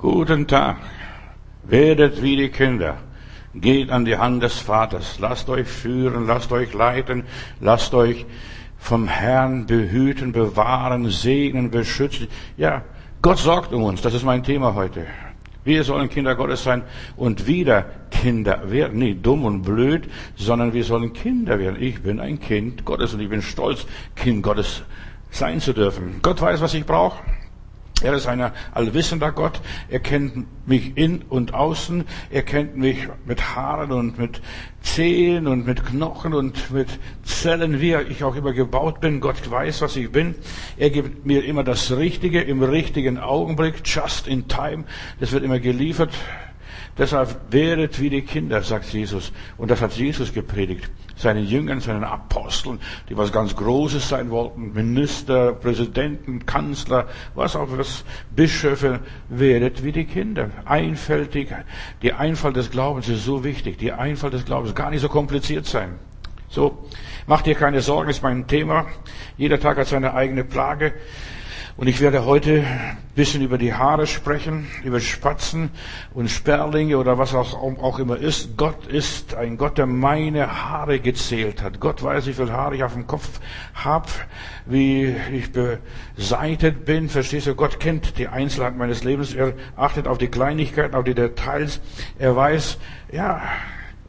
[0.00, 0.78] Guten Tag.
[1.64, 2.96] Werdet wie die Kinder.
[3.54, 5.18] Geht an die Hand des Vaters.
[5.18, 7.24] Lasst euch führen, lasst euch leiten,
[7.60, 8.24] lasst euch
[8.78, 12.28] vom Herrn behüten, bewahren, segnen, beschützen.
[12.56, 12.82] Ja,
[13.20, 14.00] Gott sorgt um uns.
[14.00, 15.06] Das ist mein Thema heute.
[15.64, 16.82] Wir sollen Kinder Gottes sein
[17.18, 19.00] und wieder Kinder werden.
[19.00, 21.76] Nicht dumm und blöd, sondern wir sollen Kinder werden.
[21.78, 23.86] Ich bin ein Kind Gottes und ich bin stolz,
[24.16, 24.82] Kind Gottes
[25.30, 26.20] sein zu dürfen.
[26.22, 27.22] Gott weiß, was ich brauche.
[28.02, 29.60] Er ist ein allwissender Gott.
[29.88, 32.04] Er kennt mich in und außen.
[32.30, 34.40] Er kennt mich mit Haaren und mit
[34.80, 36.88] Zehen und mit Knochen und mit
[37.24, 39.20] Zellen, wie ich auch immer gebaut bin.
[39.20, 40.34] Gott weiß, was ich bin.
[40.78, 44.84] Er gibt mir immer das Richtige im richtigen Augenblick, just in time.
[45.18, 46.12] Das wird immer geliefert.
[46.96, 49.32] Deshalb werdet wie die Kinder, sagt Jesus.
[49.58, 50.90] Und das hat Jesus gepredigt.
[51.20, 54.72] Seinen Jüngern, seinen Aposteln, die was ganz Großes sein wollten.
[54.72, 60.48] Minister, Präsidenten, Kanzler, was auch was, Bischöfe, werdet wie die Kinder.
[60.64, 61.54] Einfältig.
[62.00, 63.76] Die Einfalt des Glaubens ist so wichtig.
[63.76, 65.98] Die Einfalt des Glaubens gar nicht so kompliziert sein.
[66.48, 66.86] So,
[67.26, 68.86] macht dir keine Sorgen, ist mein Thema.
[69.36, 70.94] Jeder Tag hat seine eigene Plage.
[71.80, 75.70] Und ich werde heute ein bisschen über die Haare sprechen, über Spatzen
[76.12, 78.58] und Sperlinge oder was auch, auch immer ist.
[78.58, 81.80] Gott ist ein Gott, der meine Haare gezählt hat.
[81.80, 83.40] Gott weiß, wie viele Haare ich auf dem Kopf
[83.72, 84.10] habe,
[84.66, 87.08] wie ich beseitet bin.
[87.08, 87.54] Verstehst du?
[87.54, 89.32] Gott kennt die Einzelheiten meines Lebens.
[89.32, 91.80] Er achtet auf die Kleinigkeiten, auf die Details.
[92.18, 92.76] Er weiß,
[93.10, 93.40] ja,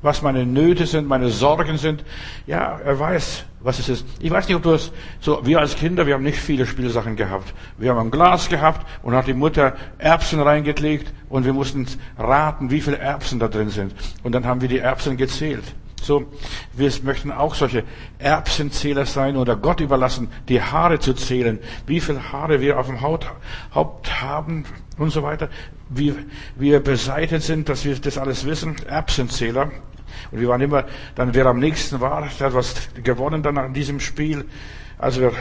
[0.01, 2.03] was meine Nöte sind, meine Sorgen sind.
[2.47, 4.05] Ja, er weiß, was es ist.
[4.19, 7.15] Ich weiß nicht, ob du es so, wir als Kinder, wir haben nicht viele Spielsachen
[7.15, 7.53] gehabt.
[7.77, 12.71] Wir haben ein Glas gehabt und hat die Mutter Erbsen reingelegt und wir mussten raten,
[12.71, 13.93] wie viele Erbsen da drin sind.
[14.23, 15.63] Und dann haben wir die Erbsen gezählt.
[16.01, 16.25] So,
[16.73, 17.83] wir möchten auch solche
[18.17, 23.01] Erbsenzähler sein oder Gott überlassen, die Haare zu zählen, wie viele Haare wir auf dem
[23.01, 23.27] Haut,
[23.75, 24.65] Haupt haben
[24.97, 25.49] und so weiter,
[25.89, 26.15] wie
[26.55, 28.75] wir beseitet sind, dass wir das alles wissen.
[28.87, 29.71] Erbsenzähler.
[30.31, 33.73] Und wir waren immer, dann wer am nächsten war, der hat was gewonnen dann an
[33.73, 34.45] diesem Spiel.
[34.97, 35.31] Also wer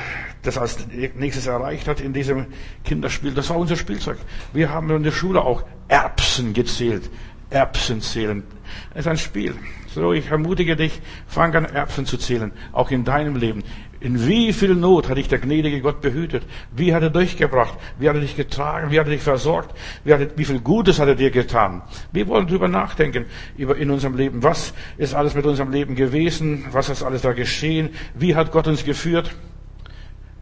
[0.43, 2.47] das als nächstes erreicht hat in diesem
[2.83, 4.17] Kinderspiel, das war unser Spielzeug.
[4.55, 7.11] Wir haben in der Schule auch Erbsen gezählt.
[7.51, 8.45] Erbsen zählen.
[8.91, 9.55] Das ist ein Spiel.
[9.89, 13.65] So, ich ermutige dich, fang an Erbsen zu zählen, auch in deinem Leben.
[14.01, 16.43] In wie viel Not hat dich der gnädige Gott behütet?
[16.75, 17.79] Wie hat er durchgebracht?
[17.99, 18.91] Wie hat er dich getragen?
[18.91, 19.77] Wie hat er dich versorgt?
[20.05, 21.83] Wie, er, wie viel Gutes hat er dir getan?
[22.11, 23.27] Wir wollen darüber nachdenken,
[23.59, 24.43] über in unserem Leben.
[24.43, 26.65] Was ist alles mit unserem Leben gewesen?
[26.73, 27.91] Was ist alles da geschehen?
[28.15, 29.35] Wie hat Gott uns geführt?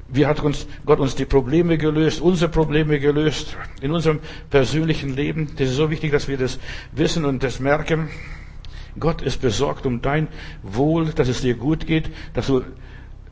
[0.06, 4.20] Wie hat uns, Gott uns die Probleme gelöst, unsere Probleme gelöst in unserem
[4.50, 5.50] persönlichen Leben?
[5.56, 6.60] Das ist so wichtig, dass wir das
[6.92, 8.08] wissen und das merken.
[9.00, 10.28] Gott ist besorgt um dein
[10.62, 12.62] Wohl, dass es dir gut geht, dass du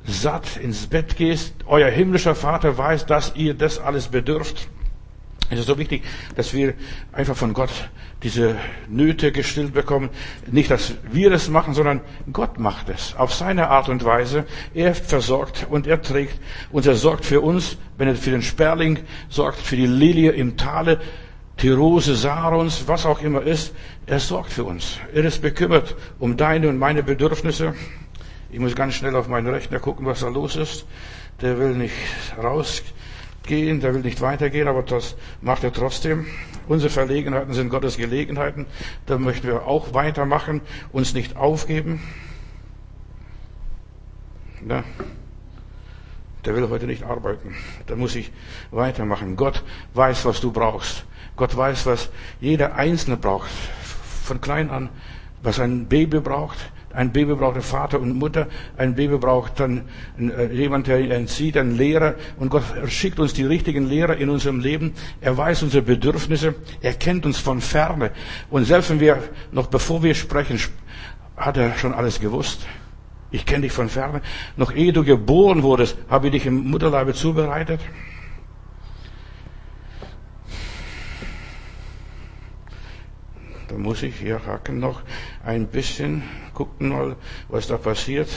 [0.06, 1.54] satt ins Bett gehst.
[1.66, 4.68] Euer himmlischer Vater weiß, dass ihr das alles bedürft.
[5.48, 6.02] Es ist so wichtig,
[6.34, 6.74] dass wir
[7.12, 7.70] einfach von Gott
[8.22, 8.56] diese
[8.88, 10.10] Nöte gestillt bekommen.
[10.50, 12.00] Nicht, dass wir es machen, sondern
[12.32, 13.14] Gott macht es.
[13.14, 14.44] Auf seine Art und Weise.
[14.74, 16.40] Er versorgt und er trägt
[16.72, 20.56] und er sorgt für uns, wenn er für den Sperling sorgt, für die Lilie im
[20.56, 21.00] Tale,
[21.62, 23.72] die Rose Sarons, was auch immer ist.
[24.06, 24.98] Er sorgt für uns.
[25.14, 27.74] Er ist bekümmert um deine und meine Bedürfnisse.
[28.56, 30.86] Ich muss ganz schnell auf meinen Rechner gucken, was da los ist.
[31.42, 31.92] Der will nicht
[32.42, 36.24] rausgehen, der will nicht weitergehen, aber das macht er trotzdem.
[36.66, 38.64] Unsere Verlegenheiten sind Gottes Gelegenheiten.
[39.04, 42.02] Da möchten wir auch weitermachen, uns nicht aufgeben.
[44.66, 44.84] Ja.
[46.46, 47.54] Der will heute nicht arbeiten.
[47.84, 48.32] Da muss ich
[48.70, 49.36] weitermachen.
[49.36, 51.04] Gott weiß, was du brauchst.
[51.36, 52.08] Gott weiß, was
[52.40, 53.50] jeder Einzelne braucht.
[54.24, 54.88] Von klein an,
[55.42, 58.46] was ein Baby braucht, ein Baby braucht einen Vater und Mutter.
[58.78, 59.82] Ein Baby braucht dann
[60.18, 62.14] äh, jemand, der entzieht, einen Lehrer.
[62.38, 64.94] Und Gott schickt uns die richtigen Lehrer in unserem Leben.
[65.20, 66.54] Er weiß unsere Bedürfnisse.
[66.80, 68.12] Er kennt uns von ferne.
[68.48, 70.58] Und selbst wenn wir, noch bevor wir sprechen,
[71.36, 72.66] hat er schon alles gewusst.
[73.30, 74.22] Ich kenne dich von ferne.
[74.56, 77.80] Noch ehe du geboren wurdest, habe ich dich im Mutterleibe zubereitet.
[83.76, 85.02] Muss ich hier hacken noch
[85.44, 86.22] ein bisschen.
[86.54, 87.16] Gucken mal,
[87.48, 88.28] was da passiert.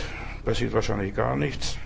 [0.46, 1.78] Passiert wahrscheinlich gar nichts.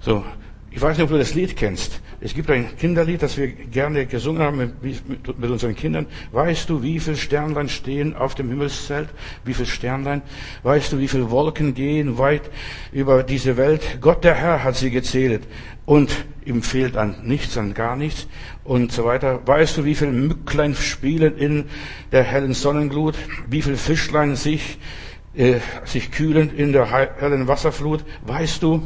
[0.00, 0.24] So,
[0.74, 2.00] ich weiß nicht, ob du das Lied kennst.
[2.20, 6.06] Es gibt ein Kinderlied, das wir gerne gesungen haben mit, unseren Kindern.
[6.30, 9.08] Weißt du, wie viele Sternlein stehen auf dem Himmelszelt?
[9.44, 10.22] Wie viele Sternlein?
[10.62, 12.50] Weißt du, wie viele Wolken gehen weit
[12.90, 13.98] über diese Welt?
[14.00, 15.42] Gott der Herr hat sie gezählt.
[15.84, 16.10] Und
[16.46, 18.26] ihm fehlt an nichts, an gar nichts
[18.64, 19.40] und so weiter.
[19.44, 21.64] Weißt du, wie viele Mücklein spielen in
[22.12, 23.16] der hellen Sonnenglut?
[23.48, 24.78] Wie viele Fischlein sich
[25.34, 28.82] äh, sich kühlen in der hellen Wasserflut, weißt du,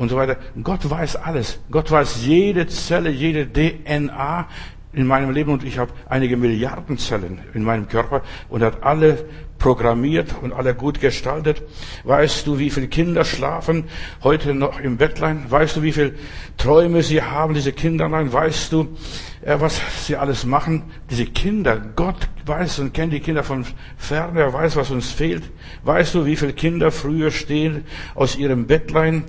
[0.00, 0.38] und so weiter.
[0.62, 1.60] Gott weiß alles.
[1.70, 4.48] Gott weiß jede Zelle, jede DNA
[4.94, 9.26] in meinem Leben und ich habe einige Milliarden Zellen in meinem Körper und hat alle
[9.58, 11.62] programmiert und alle gut gestaltet.
[12.04, 13.84] Weißt du, wie viele Kinder schlafen
[14.22, 15.44] heute noch im Bettlein?
[15.50, 16.14] Weißt du, wie viele
[16.56, 18.32] Träume sie haben, diese Kinderlein?
[18.32, 18.96] Weißt du,
[19.42, 20.84] äh, was sie alles machen?
[21.10, 23.66] Diese Kinder, Gott weiß und kennt die Kinder von
[23.98, 25.42] ferne, er weiß, was uns fehlt.
[25.84, 29.24] Weißt du, wie viele Kinder früher stehen aus ihrem Bettlein,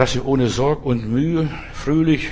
[0.00, 2.26] dass sie ohne Sorg und Mühe fröhlich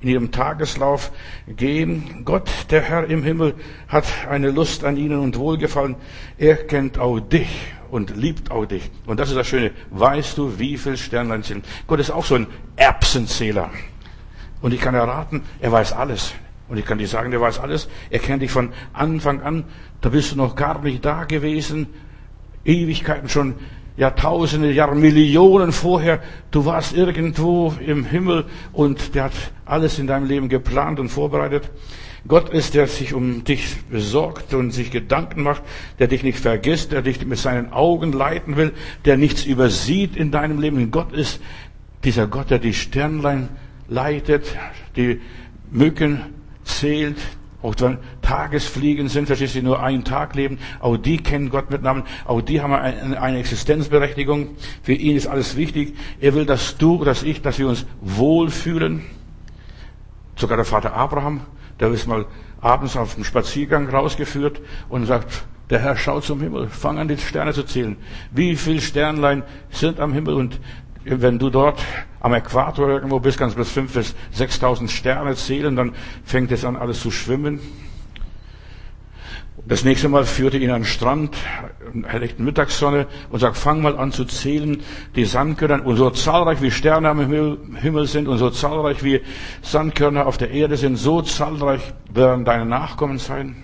[0.00, 1.10] in ihrem Tageslauf
[1.48, 2.22] gehen.
[2.24, 3.56] Gott, der Herr im Himmel,
[3.88, 5.96] hat eine Lust an ihnen und Wohlgefallen.
[6.38, 7.48] Er kennt auch dich
[7.90, 8.88] und liebt auch dich.
[9.04, 9.72] Und das ist das Schöne.
[9.90, 11.66] Weißt du, wie viel Sternlein sind?
[11.88, 13.68] Gott ist auch so ein Erbsenzähler.
[14.60, 16.34] Und ich kann erraten, er weiß alles.
[16.68, 17.88] Und ich kann dir sagen, er weiß alles.
[18.10, 19.64] Er kennt dich von Anfang an.
[20.02, 21.88] Da bist du noch gar nicht da gewesen.
[22.64, 23.56] Ewigkeiten schon
[23.98, 26.22] Jahrtausende, Jahre, Millionen vorher.
[26.52, 29.32] Du warst irgendwo im Himmel und der hat
[29.64, 31.68] alles in deinem Leben geplant und vorbereitet.
[32.28, 35.62] Gott ist, der sich um dich besorgt und sich Gedanken macht,
[35.98, 38.72] der dich nicht vergisst, der dich mit seinen Augen leiten will,
[39.04, 40.92] der nichts übersieht in deinem Leben.
[40.92, 41.40] Gott ist
[42.04, 43.48] dieser Gott, der die Sternlein
[43.88, 44.44] leitet,
[44.94, 45.20] die
[45.72, 46.20] Mücken
[46.62, 47.18] zählt,
[47.68, 51.82] auch wenn Tagesfliegen sind, verstehst du, nur einen Tag leben, auch die kennen Gott mit
[51.82, 54.56] Namen, auch die haben eine, eine Existenzberechtigung.
[54.82, 55.94] Für ihn ist alles wichtig.
[56.18, 59.04] Er will, dass du, dass ich, dass wir uns wohlfühlen.
[60.36, 61.42] Sogar der Vater Abraham,
[61.78, 62.24] der ist mal
[62.62, 67.18] abends auf dem Spaziergang rausgeführt und sagt, der Herr schaut zum Himmel, fang an die
[67.18, 67.96] Sterne zu zählen.
[68.30, 70.58] Wie viele Sternlein sind am Himmel und
[71.04, 71.80] wenn du dort
[72.20, 76.64] am Äquator irgendwo bist, kannst du bis fünf bis sechstausend Sterne zählen, dann fängt es
[76.64, 77.60] an, alles zu schwimmen.
[79.66, 81.36] Das nächste Mal führte ihn an den Strand,
[82.06, 84.82] helllichten Mittagssonne und sagt, fang mal an zu zählen,
[85.14, 85.84] die Sandkörner.
[85.84, 87.20] Und so zahlreich wie Sterne am
[87.76, 89.20] Himmel sind und so zahlreich wie
[89.60, 93.56] Sandkörner auf der Erde sind, so zahlreich werden deine Nachkommen sein.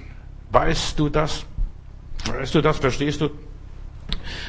[0.50, 1.46] Weißt du das?
[2.26, 2.76] Weißt du das?
[2.78, 3.30] Verstehst du?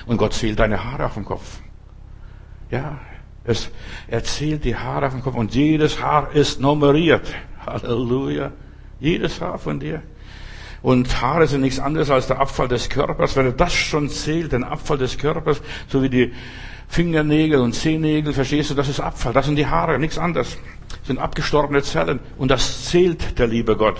[0.07, 1.59] Und Gott zählt deine Haare auf dem Kopf.
[2.71, 2.99] Ja,
[3.43, 3.69] es
[4.07, 7.33] erzählt die Haare auf dem Kopf und jedes Haar ist nummeriert.
[7.65, 8.51] Halleluja.
[8.99, 10.01] Jedes Haar von dir.
[10.81, 13.35] Und Haare sind nichts anderes als der Abfall des Körpers.
[13.35, 16.33] Wenn er das schon zählt, den Abfall des Körpers, so wie die
[16.87, 19.33] Fingernägel und Zehennägel, verstehst du, das ist Abfall.
[19.33, 20.57] Das sind die Haare, nichts anderes.
[20.89, 22.19] Das sind abgestorbene Zellen.
[22.37, 23.97] Und das zählt der liebe Gott.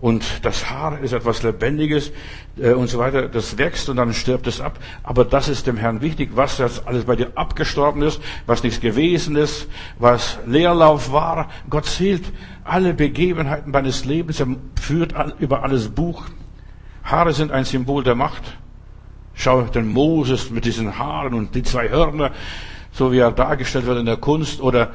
[0.00, 2.10] Und das Haar ist etwas Lebendiges
[2.58, 3.28] äh, und so weiter.
[3.28, 4.78] Das wächst und dann stirbt es ab.
[5.02, 8.80] Aber das ist dem Herrn wichtig, was das alles bei dir abgestorben ist, was nichts
[8.80, 9.68] gewesen ist,
[9.98, 11.50] was Leerlauf war.
[11.68, 12.32] Gott zählt
[12.64, 14.40] alle Begebenheiten deines Lebens.
[14.40, 14.46] Er
[14.80, 16.24] führt über alles Buch.
[17.04, 18.56] Haare sind ein Symbol der Macht.
[19.34, 22.32] Schau den Moses mit diesen Haaren und die zwei Hörner,
[22.92, 24.92] so wie er dargestellt wird in der Kunst oder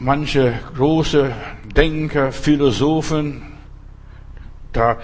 [0.00, 1.32] manche große
[1.74, 3.42] Denker, Philosophen,
[4.72, 4.98] da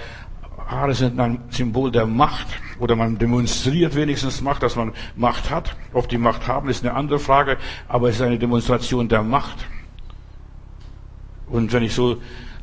[0.66, 2.46] Haare sind ein Symbol der Macht
[2.78, 5.76] oder man demonstriert wenigstens Macht, dass man Macht hat.
[5.92, 9.66] Ob die Macht haben, ist eine andere Frage, aber es ist eine Demonstration der Macht.
[11.46, 12.16] Und wenn ich so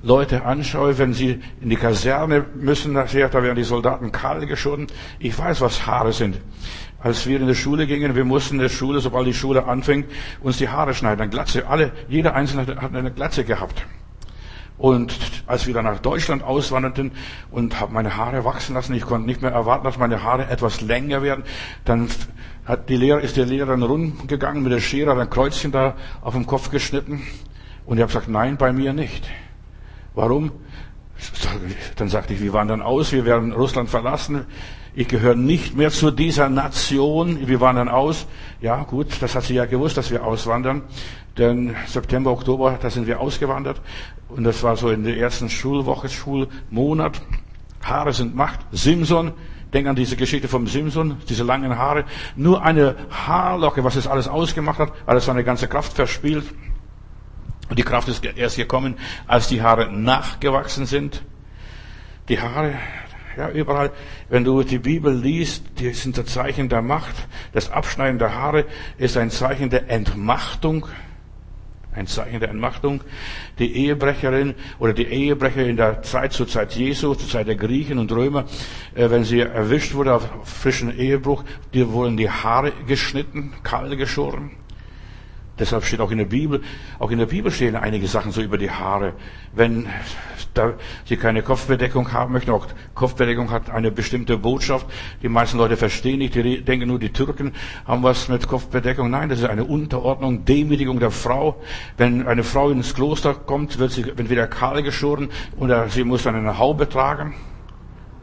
[0.03, 4.87] Leute anschaue, wenn sie in die Kaserne müssen, nachher, da werden die Soldaten kahl geschoren.
[5.19, 6.41] Ich weiß, was Haare sind.
[6.99, 10.07] Als wir in die Schule gingen, wir mussten in der Schule, sobald die Schule anfängt,
[10.41, 11.21] uns die Haare schneiden.
[11.21, 11.67] Eine Glatze.
[11.67, 13.85] Alle, jeder Einzelne hat eine Glatze gehabt.
[14.81, 17.11] Und als wir dann nach Deutschland auswanderten
[17.51, 20.81] und habe meine Haare wachsen lassen, ich konnte nicht mehr erwarten, dass meine Haare etwas
[20.81, 21.43] länger werden,
[21.85, 22.09] dann
[22.65, 25.93] hat die Lehrer, ist der Lehrer dann rumgegangen mit der Schere, hat ein Kreuzchen da
[26.21, 27.21] auf dem Kopf geschnitten.
[27.85, 29.23] Und ich habe gesagt, nein, bei mir nicht.
[30.15, 30.51] Warum?
[31.97, 34.47] Dann sagte ich, wir wandern aus, wir werden Russland verlassen.
[34.93, 37.47] Ich gehöre nicht mehr zu dieser Nation.
[37.47, 38.27] Wir wandern aus.
[38.59, 40.81] Ja, gut, das hat sie ja gewusst, dass wir auswandern.
[41.37, 43.81] Denn September, Oktober, da sind wir ausgewandert.
[44.27, 47.21] Und das war so in der ersten Schulwoche, Schulmonat.
[47.83, 48.59] Haare sind Macht.
[48.71, 49.31] Simson,
[49.73, 52.03] denk an diese Geschichte vom Simson, diese langen Haare.
[52.35, 56.43] Nur eine Haarlocke, was es alles ausgemacht hat, alles seine ganze Kraft verspielt.
[57.69, 58.95] Und die Kraft ist erst gekommen,
[59.25, 61.23] als die Haare nachgewachsen sind.
[62.27, 62.73] Die Haare,
[63.37, 63.91] ja, überall,
[64.29, 67.15] wenn du die Bibel liest, die sind das Zeichen der Macht.
[67.53, 68.65] Das Abschneiden der Haare
[68.97, 70.87] ist ein Zeichen der Entmachtung.
[71.93, 73.01] Ein Zeichen der Entmachtung.
[73.59, 77.99] Die Ehebrecherin oder die Ehebrecher in der Zeit zur Zeit Jesu, zur Zeit der Griechen
[77.99, 78.45] und Römer,
[78.95, 84.51] äh, wenn sie erwischt wurde auf frischen Ehebruch, die wurden die Haare geschnitten, kahl geschoren.
[85.61, 86.59] Deshalb steht auch in der Bibel,
[86.97, 89.13] auch in der Bibel stehen einige Sachen so über die Haare.
[89.53, 89.85] Wenn
[91.05, 92.65] sie keine Kopfbedeckung haben möchten, auch
[92.95, 94.87] Kopfbedeckung hat eine bestimmte Botschaft.
[95.21, 97.53] Die meisten Leute verstehen nicht, die denken nur, die Türken
[97.85, 99.11] haben was mit Kopfbedeckung.
[99.11, 101.61] Nein, das ist eine Unterordnung, Demütigung der Frau.
[101.95, 106.33] Wenn eine Frau ins Kloster kommt, wird sie entweder kahl geschoren oder sie muss dann
[106.33, 107.35] eine Haube tragen.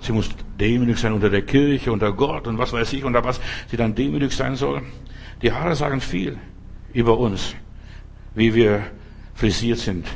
[0.01, 0.29] Sie muss
[0.59, 3.95] demütig sein unter der Kirche, unter Gott und was weiß ich, unter was sie dann
[3.95, 4.83] demütig sein soll.
[5.41, 6.37] Die Haare sagen viel
[6.93, 7.55] über uns,
[8.35, 8.83] wie wir
[9.35, 10.07] frisiert sind.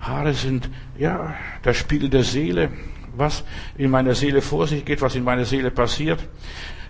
[0.00, 1.34] Haare sind, ja,
[1.64, 2.70] der Spiegel der Seele,
[3.16, 3.44] was
[3.76, 6.26] in meiner Seele vor sich geht, was in meiner Seele passiert.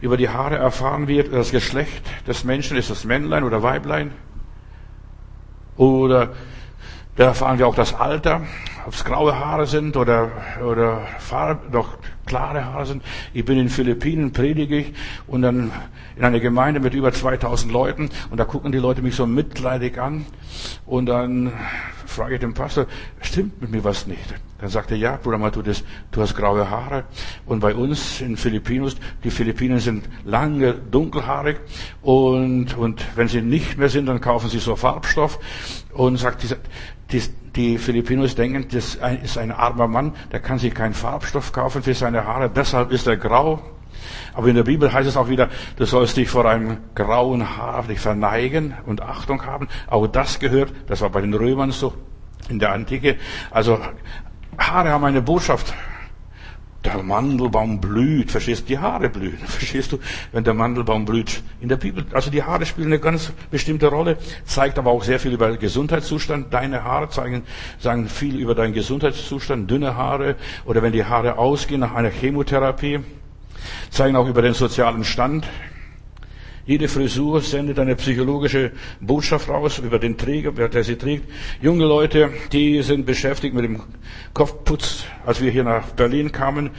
[0.00, 4.11] Über die Haare erfahren wir das Geschlecht des Menschen, ist das Männlein oder Weiblein?
[5.76, 6.35] Oder
[7.16, 8.42] da erfahren wir auch das Alter,
[8.86, 10.30] ob es graue Haare sind oder,
[10.64, 13.02] oder Farbe, doch klare Haare sind.
[13.34, 14.92] Ich bin in Philippinen, predige ich
[15.26, 15.72] und dann
[16.16, 19.98] in einer Gemeinde mit über 2000 Leuten und da gucken die Leute mich so mitleidig
[19.98, 20.24] an
[20.86, 21.52] und dann
[22.06, 22.86] frage ich den Pastor,
[23.20, 24.34] stimmt mit mir was nicht?
[24.58, 27.04] Dann sagt er, ja, Bruder Matu, das, du hast graue Haare
[27.44, 31.58] und bei uns in Philippinos, die Philippinen sind lange dunkelhaarig
[32.02, 35.40] und, und wenn sie nicht mehr sind, dann kaufen sie so Farbstoff
[35.92, 36.54] und sagt, die,
[37.10, 37.22] die,
[37.56, 41.94] die Filipinos denken, das ist ein armer Mann, der kann sich keinen Farbstoff kaufen für
[41.94, 43.60] seine Haare, deshalb ist er grau.
[44.34, 47.82] Aber in der Bibel heißt es auch wieder, du sollst dich vor einem grauen Haar
[47.84, 49.68] dich verneigen und Achtung haben.
[49.86, 51.94] Auch das gehört, das war bei den Römern so
[52.48, 53.16] in der Antike.
[53.50, 53.80] Also
[54.58, 55.75] Haare haben eine Botschaft
[56.86, 58.66] der Mandelbaum blüht, verstehst du?
[58.68, 59.98] Die Haare blühen, verstehst du?
[60.32, 61.42] Wenn der Mandelbaum blüht.
[61.60, 65.20] In der Bibel, also die Haare spielen eine ganz bestimmte Rolle, zeigt aber auch sehr
[65.20, 66.52] viel über den Gesundheitszustand.
[66.52, 67.42] Deine Haare zeigen,
[67.78, 73.00] sagen viel über deinen Gesundheitszustand, dünne Haare oder wenn die Haare ausgehen nach einer Chemotherapie,
[73.90, 75.46] zeigen auch über den sozialen Stand.
[76.66, 81.30] Jede Frisur sendet eine psychologische Botschaft raus über den Träger, wer der sie trägt.
[81.62, 83.82] Junge Leute, die sind beschäftigt mit dem
[84.35, 85.04] Kopfputz.
[85.25, 86.70] Als wir hier nach Berlin kamen,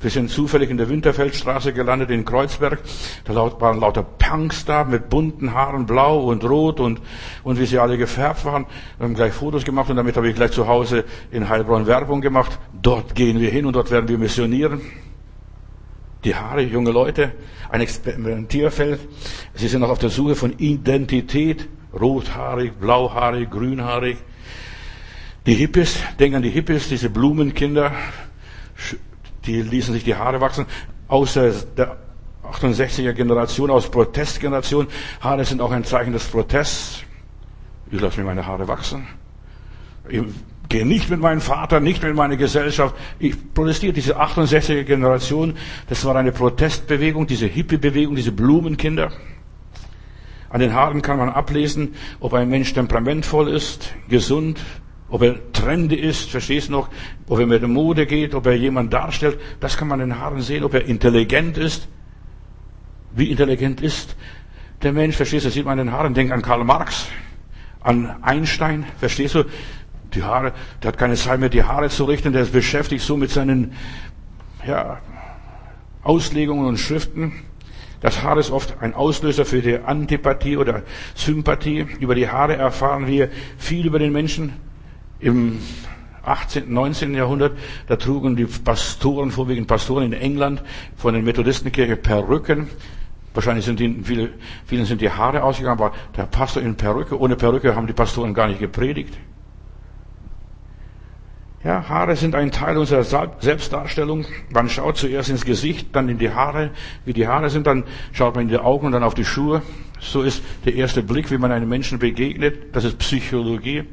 [0.00, 2.78] wir sind zufällig in der Winterfeldstraße gelandet in Kreuzberg.
[3.24, 7.00] Da waren lauter Punks da mit bunten Haaren, blau und rot und,
[7.42, 8.66] und wie sie alle gefärbt waren.
[8.98, 12.20] Wir haben gleich Fotos gemacht und damit habe ich gleich zu Hause in Heilbronn Werbung
[12.20, 12.60] gemacht.
[12.80, 14.82] Dort gehen wir hin und dort werden wir missionieren
[16.24, 17.32] die Haare, junge Leute,
[17.68, 19.00] ein Experimentierfeld.
[19.54, 24.18] Sie sind noch auf der Suche von Identität, rothaarig, blauhaarig, grünhaarig.
[25.46, 27.92] Die Hippies, denken an die Hippies, diese Blumenkinder,
[29.46, 30.66] die ließen sich die Haare wachsen.
[31.08, 31.96] Außer der
[32.52, 34.86] 68er Generation, aus Protestgeneration.
[35.20, 37.02] Haare sind auch ein Zeichen des Protests.
[37.90, 39.06] Ich lasse mir meine Haare wachsen
[40.72, 42.96] gehe nicht mit meinem Vater, nicht mit meiner Gesellschaft.
[43.18, 43.92] Ich protestiere.
[43.92, 45.54] Diese 68er Generation,
[45.88, 49.12] das war eine Protestbewegung, diese Hippie-Bewegung, diese Blumenkinder.
[50.48, 54.60] An den Haaren kann man ablesen, ob ein Mensch temperamentvoll ist, gesund,
[55.08, 56.88] ob er trendy ist, verstehst du noch,
[57.28, 59.38] ob er mit der Mode geht, ob er jemand darstellt.
[59.60, 61.86] Das kann man an den Haaren sehen, ob er intelligent ist.
[63.14, 64.16] Wie intelligent ist
[64.82, 66.14] der Mensch, verstehst du, das sieht man an den Haaren.
[66.14, 67.08] Denk an Karl Marx,
[67.82, 69.44] an Einstein, verstehst du,
[70.14, 70.52] die Haare,
[70.82, 73.72] der hat keine Zeit mehr, die Haare zu richten, der ist beschäftigt so mit seinen,
[74.66, 74.98] ja,
[76.02, 77.32] Auslegungen und Schriften.
[78.00, 80.82] Das Haar ist oft ein Auslöser für die Antipathie oder
[81.14, 81.86] Sympathie.
[82.00, 84.54] Über die Haare erfahren wir viel über den Menschen.
[85.20, 85.60] Im
[86.24, 87.14] 18., 19.
[87.14, 90.62] Jahrhundert, da trugen die Pastoren, vorwiegend Pastoren in England
[90.96, 92.68] von den Methodistenkirche Perücken.
[93.34, 94.30] Wahrscheinlich sind ihnen viele,
[94.66, 98.34] vielen sind die Haare ausgegangen, aber der Pastor in Perücke, ohne Perücke haben die Pastoren
[98.34, 99.16] gar nicht gepredigt.
[101.64, 104.24] Ja, Haare sind ein Teil unserer Selbstdarstellung.
[104.50, 106.70] Man schaut zuerst ins Gesicht, dann in die Haare.
[107.04, 109.62] Wie die Haare sind, dann schaut man in die Augen und dann auf die Schuhe.
[110.00, 112.74] So ist der erste Blick, wie man einem Menschen begegnet.
[112.74, 113.84] Das ist Psychologie.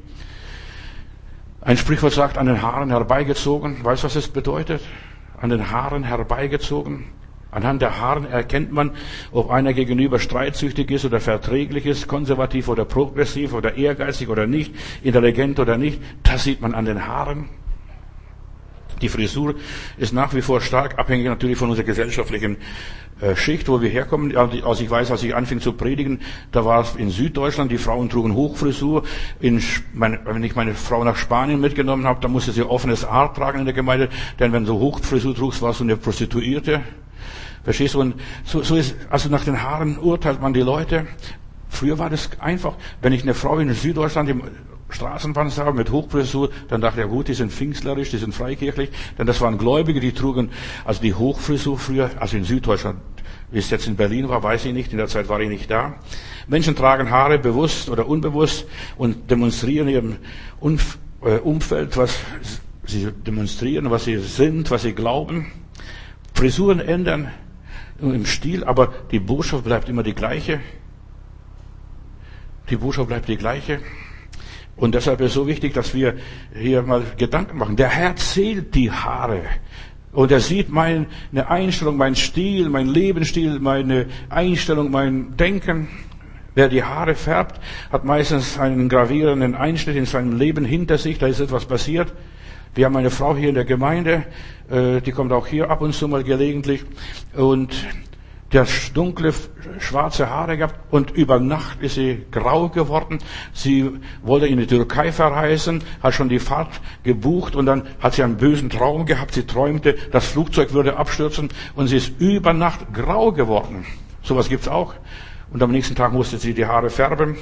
[1.61, 3.83] Ein Sprichwort sagt, an den Haaren herbeigezogen.
[3.83, 4.81] Weißt du, was es bedeutet?
[5.39, 7.05] An den Haaren herbeigezogen.
[7.51, 8.91] Anhand der Haaren erkennt man,
[9.31, 14.73] ob einer gegenüber streitsüchtig ist oder verträglich ist, konservativ oder progressiv oder ehrgeizig oder nicht,
[15.01, 15.99] intelligent oder nicht.
[16.21, 17.49] Das sieht man an den Haaren.
[19.01, 19.55] Die Frisur
[19.97, 22.57] ist nach wie vor stark abhängig natürlich von unserer gesellschaftlichen
[23.21, 24.35] äh, Schicht, wo wir herkommen.
[24.35, 28.09] Also ich weiß, als ich anfing zu predigen, da war es in Süddeutschland, die Frauen
[28.09, 29.03] trugen Hochfrisur.
[29.39, 29.61] In,
[29.93, 33.65] wenn ich meine Frau nach Spanien mitgenommen habe, da musste sie offenes Haar tragen in
[33.65, 36.81] der Gemeinde, denn wenn du Hochfrisur trugst, warst du eine Prostituierte.
[37.63, 38.01] Verstehst du?
[38.01, 38.15] Und
[38.45, 41.07] so, so ist, also nach den Haaren urteilt man die Leute.
[41.67, 42.75] Früher war das einfach.
[43.01, 44.29] Wenn ich eine Frau in Süddeutschland
[44.91, 48.89] sah mit Hochfrisur, dann dachte ja gut, die sind pfingstlerisch, die sind freikirchlich.
[49.17, 50.49] Denn das waren Gläubige, die trugen,
[50.85, 52.99] also die Hochfrisur früher, also in Süddeutschland,
[53.51, 54.91] Wie es jetzt in Berlin war, weiß ich nicht.
[54.91, 55.95] In der Zeit war ich nicht da.
[56.47, 58.67] Menschen tragen Haare bewusst oder unbewusst
[58.97, 60.17] und demonstrieren ihrem
[61.23, 62.19] äh, Umfeld, was
[62.85, 65.47] sie demonstrieren, was sie sind, was sie glauben.
[66.33, 67.31] Frisuren ändern
[67.99, 70.59] im Stil, aber die Botschaft bleibt immer die gleiche.
[72.69, 73.79] Die Botschaft bleibt die gleiche.
[74.79, 76.15] Und deshalb ist es so wichtig, dass wir
[76.55, 77.75] hier mal Gedanken machen.
[77.75, 79.41] Der Herr zählt die Haare.
[80.11, 85.87] Und er sieht meine Einstellung, mein Stil, mein Lebensstil, meine Einstellung, mein Denken.
[86.55, 91.19] Wer die Haare färbt, hat meistens einen gravierenden Einschnitt in seinem Leben hinter sich.
[91.19, 92.11] Da ist etwas passiert.
[92.73, 94.25] Wir haben eine Frau hier in der Gemeinde,
[94.69, 96.85] äh, die kommt auch hier ab und zu mal gelegentlich.
[97.35, 97.75] Und
[98.51, 99.33] der dunkle,
[99.79, 103.19] schwarze Haare gehabt und über Nacht ist sie grau geworden.
[103.53, 103.91] Sie
[104.23, 108.37] wollte in die Türkei verreisen, hat schon die Fahrt gebucht und dann hat sie einen
[108.37, 109.33] bösen Traum gehabt.
[109.33, 113.85] Sie träumte, das Flugzeug würde abstürzen und sie ist über Nacht grau geworden.
[114.23, 114.95] Sowas gibt's auch.
[115.51, 117.35] Und am nächsten Tag musste sie die Haare färben.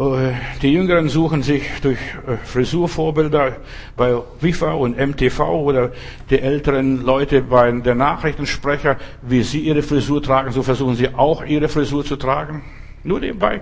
[0.00, 3.58] Äh, die Jüngeren suchen sich durch äh, Frisurvorbilder
[3.98, 5.92] bei WIFA und MTV oder
[6.30, 11.44] die älteren Leute bei der Nachrichtensprecher, wie sie ihre Frisur tragen, so versuchen sie auch
[11.44, 12.64] ihre Frisur zu tragen.
[13.04, 13.60] Nur nebenbei.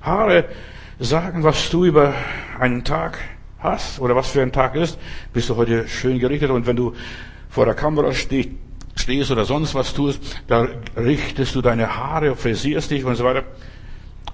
[0.00, 0.46] Haare
[0.98, 2.14] sagen, was du über
[2.58, 3.18] einen Tag
[3.58, 4.98] hast oder was für ein Tag ist.
[5.34, 6.94] Bist du heute schön gerichtet und wenn du
[7.50, 8.48] vor der Kamera stehst,
[8.96, 13.42] stehst oder sonst was tust, da richtest du deine Haare, frisierst dich und so weiter.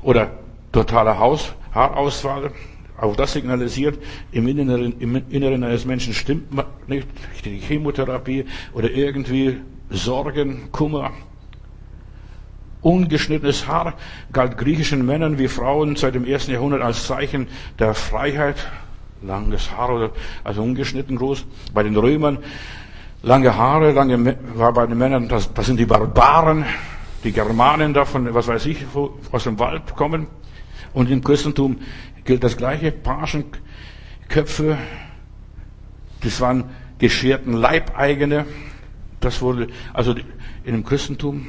[0.03, 0.31] Oder
[0.73, 2.53] totale Haus, Haarausfall.
[3.01, 3.99] Auch das signalisiert,
[4.31, 6.53] im Inneren, im Inneren eines Menschen stimmt
[6.87, 7.09] nicht
[7.45, 9.57] die Chemotherapie oder irgendwie
[9.89, 11.13] Sorgen, Kummer.
[12.83, 13.95] Ungeschnittenes Haar
[14.33, 17.49] galt griechischen Männern wie Frauen seit dem ersten Jahrhundert als Zeichen
[17.79, 18.69] der Freiheit.
[19.23, 20.11] Langes Haar oder
[20.45, 21.45] also ungeschnitten groß.
[21.75, 22.39] Bei den Römern
[23.23, 26.65] lange Haare, lange war bei den Männern, das, das sind die Barbaren,
[27.25, 28.85] die Germanen davon, was weiß ich,
[29.31, 30.27] aus dem Wald kommen.
[30.93, 31.79] Und im Christentum
[32.25, 32.93] gilt das gleiche.
[32.93, 34.79] Pagenköpfe,
[36.23, 36.65] das waren
[36.99, 38.47] gescherten Leibeigene.
[39.21, 40.15] Das wurde, also
[40.65, 41.47] in dem Christentum,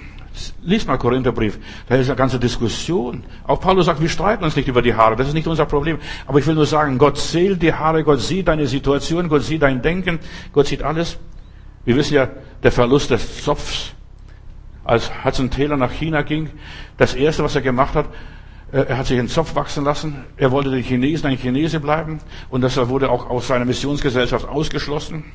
[0.61, 3.23] lies mal Korintherbrief, da ist eine ganze Diskussion.
[3.45, 5.97] Auch Paulus sagt, wir streiten uns nicht über die Haare, das ist nicht unser Problem.
[6.25, 9.61] Aber ich will nur sagen, Gott zählt die Haare, Gott sieht deine Situation, Gott sieht
[9.61, 10.19] dein Denken,
[10.53, 11.17] Gott sieht alles.
[11.85, 12.29] Wir wissen ja,
[12.63, 13.93] der Verlust des Zopfs,
[14.83, 16.49] als Hudson Taylor nach China ging,
[16.97, 18.07] das erste, was er gemacht hat,
[18.71, 20.23] er hat sich einen Zopf wachsen lassen.
[20.37, 22.19] Er wollte den Chinesen ein Chinese bleiben.
[22.49, 25.25] Und das wurde auch aus seiner Missionsgesellschaft ausgeschlossen.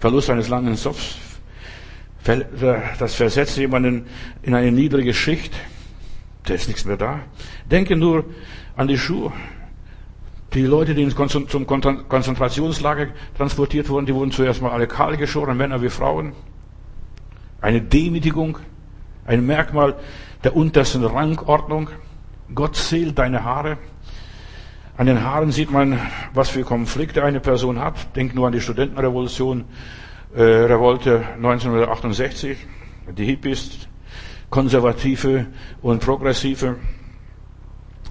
[0.00, 1.16] Verlust eines langen Zopfs.
[2.98, 4.06] Das versetzt jemanden
[4.42, 5.54] in eine niedrige Schicht.
[6.44, 7.20] Da ist nichts mehr da.
[7.70, 8.24] Denke nur
[8.76, 9.32] an die Schuhe.
[10.52, 15.80] Die Leute, die zum Konzentrationslager transportiert wurden, die wurden zuerst mal alle kahl geschoren, Männer
[15.80, 16.32] wie Frauen.
[17.60, 18.58] Eine Demütigung,
[19.24, 19.94] ein Merkmal
[20.42, 21.90] der untersten Rangordnung.
[22.54, 23.78] Gott zählt deine Haare.
[24.96, 25.98] An den Haaren sieht man,
[26.34, 28.14] was für Konflikte eine Person hat.
[28.16, 29.64] Denk nur an die Studentenrevolution,
[30.34, 32.58] äh, Revolte 1968.
[33.16, 33.88] Die Hippies,
[34.50, 35.46] Konservative
[35.80, 36.76] und Progressive.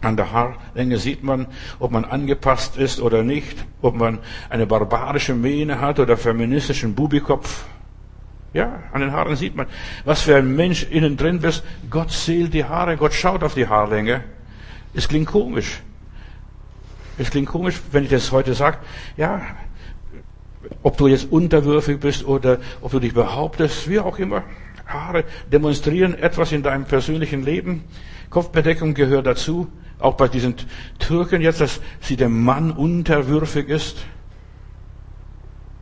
[0.01, 1.47] An der Haarlänge sieht man,
[1.79, 7.65] ob man angepasst ist oder nicht, ob man eine barbarische Mähne hat oder feministischen Bubikopf.
[8.53, 9.67] Ja, an den Haaren sieht man,
[10.05, 11.63] was für ein Mensch innen drin bist.
[11.89, 14.23] Gott zählt die Haare, Gott schaut auf die Haarlänge.
[14.93, 15.81] Es klingt komisch.
[17.19, 18.77] Es klingt komisch, wenn ich das heute sage.
[19.17, 19.41] Ja,
[20.83, 24.43] ob du jetzt unterwürfig bist oder ob du dich behauptest, wie auch immer.
[24.87, 27.83] Haare demonstrieren etwas in deinem persönlichen Leben.
[28.29, 29.67] Kopfbedeckung gehört dazu.
[29.99, 30.55] Auch bei diesen
[30.97, 34.05] Türken jetzt, dass sie dem Mann unterwürfig ist.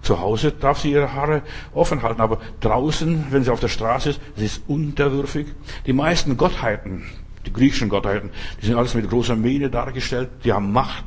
[0.08, 1.42] Zu Hause darf sie ihre Haare
[1.74, 5.48] offen halten, aber draußen, wenn sie auf der Straße ist, sie ist unterwürfig.
[5.86, 7.04] Die meisten Gottheiten,
[7.46, 8.30] die griechischen Gottheiten,
[8.62, 11.04] die sind alles mit großer Mähne dargestellt, die haben Macht.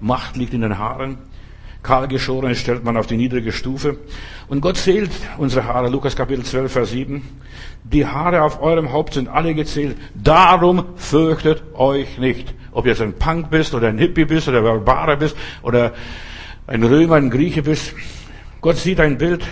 [0.00, 1.18] Macht liegt in den Haaren.
[1.82, 3.98] Kahlgeschorene stellt man auf die niedrige Stufe.
[4.48, 5.90] Und Gott zählt unsere Haare.
[5.90, 7.22] Lukas Kapitel 12, Vers 7.
[7.84, 9.98] Die Haare auf eurem Haupt sind alle gezählt.
[10.14, 12.54] Darum fürchtet euch nicht.
[12.72, 15.92] Ob jetzt ein Punk bist oder ein Hippie bist oder ein Barbarer bist oder
[16.66, 17.92] ein Römer, ein Grieche bist.
[18.60, 19.44] Gott sieht dein Bild.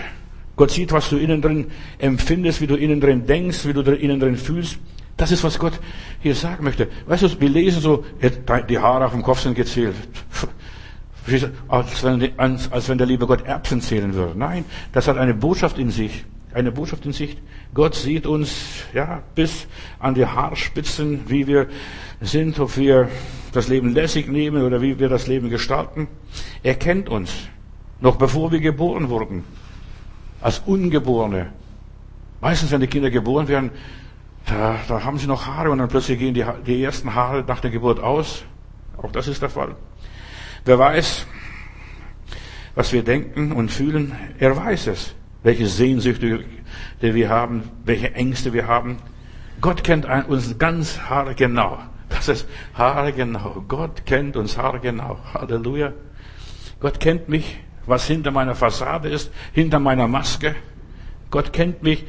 [0.57, 4.19] Gott sieht, was du innen drin empfindest, wie du innen drin denkst, wie du innen
[4.19, 4.79] drin fühlst.
[5.17, 5.79] Das ist, was Gott
[6.21, 6.89] hier sagen möchte.
[7.07, 8.05] Weißt du, wir lesen so,
[8.69, 9.95] die Haare auf dem Kopf sind gezählt.
[11.69, 14.39] Als wenn, als wenn der liebe Gott Erbsen zählen würde.
[14.39, 16.25] Nein, das hat eine Botschaft in sich.
[16.55, 17.37] Eine Botschaft in sich.
[17.75, 19.67] Gott sieht uns, ja, bis
[19.99, 21.67] an die Haarspitzen, wie wir
[22.21, 23.09] sind, ob wir
[23.53, 26.09] das Leben lässig nehmen oder wie wir das Leben gestalten.
[26.63, 27.49] Er kennt uns.
[28.01, 29.45] Noch bevor wir geboren wurden.
[30.41, 31.53] Als Ungeborene.
[32.41, 33.71] Meistens, wenn die Kinder geboren werden,
[34.47, 37.61] da, da haben sie noch Haare und dann plötzlich gehen die, die ersten Haare nach
[37.61, 38.45] der Geburt aus.
[38.97, 39.75] Auch das ist der Fall.
[40.65, 41.27] Wer weiß,
[42.75, 45.15] was wir denken und fühlen, er weiß es.
[45.43, 46.45] Welche Sehnsüchte
[47.01, 48.99] wir haben, welche Ängste wir haben.
[49.61, 51.79] Gott kennt uns ganz haargenau.
[52.09, 53.65] Das ist haargenau.
[53.69, 55.19] Gott kennt uns haargenau.
[55.35, 55.93] Halleluja.
[56.81, 60.55] Gott kennt mich, was hinter meiner Fassade ist, hinter meiner Maske.
[61.31, 62.05] Gott kennt mich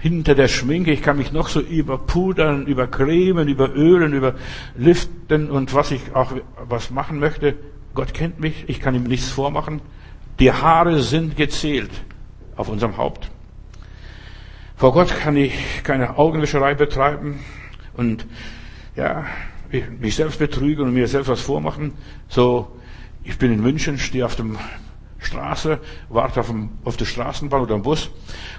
[0.00, 0.92] hinter der Schminke.
[0.92, 6.32] Ich kann mich noch so überpudern, übercremen, überölen, überliften und was ich auch
[6.68, 7.56] was machen möchte.
[7.94, 8.64] Gott kennt mich.
[8.68, 9.80] Ich kann ihm nichts vormachen.
[10.38, 11.90] Die Haare sind gezählt
[12.56, 13.30] auf unserem Haupt.
[14.76, 17.40] Vor Gott kann ich keine Augenwischerei betreiben
[17.96, 18.26] und
[18.94, 19.26] ja,
[19.98, 21.94] mich selbst betrügen und mir selbst was vormachen.
[22.28, 22.68] So,
[23.24, 24.56] ich bin in München, stehe auf dem
[25.18, 28.10] Straße, warte auf, dem, auf die Straßenbahn oder am Bus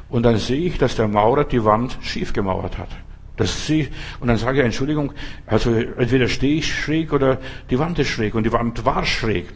[0.10, 2.90] und dann sehe ich, dass der Maurer die Wand schief gemauert hat.
[3.38, 5.14] Das sehe ich, und dann sage ich, Entschuldigung,
[5.48, 7.38] also entweder stehe ich schräg oder
[7.70, 9.48] die Wand ist schräg und die Wand war schräg.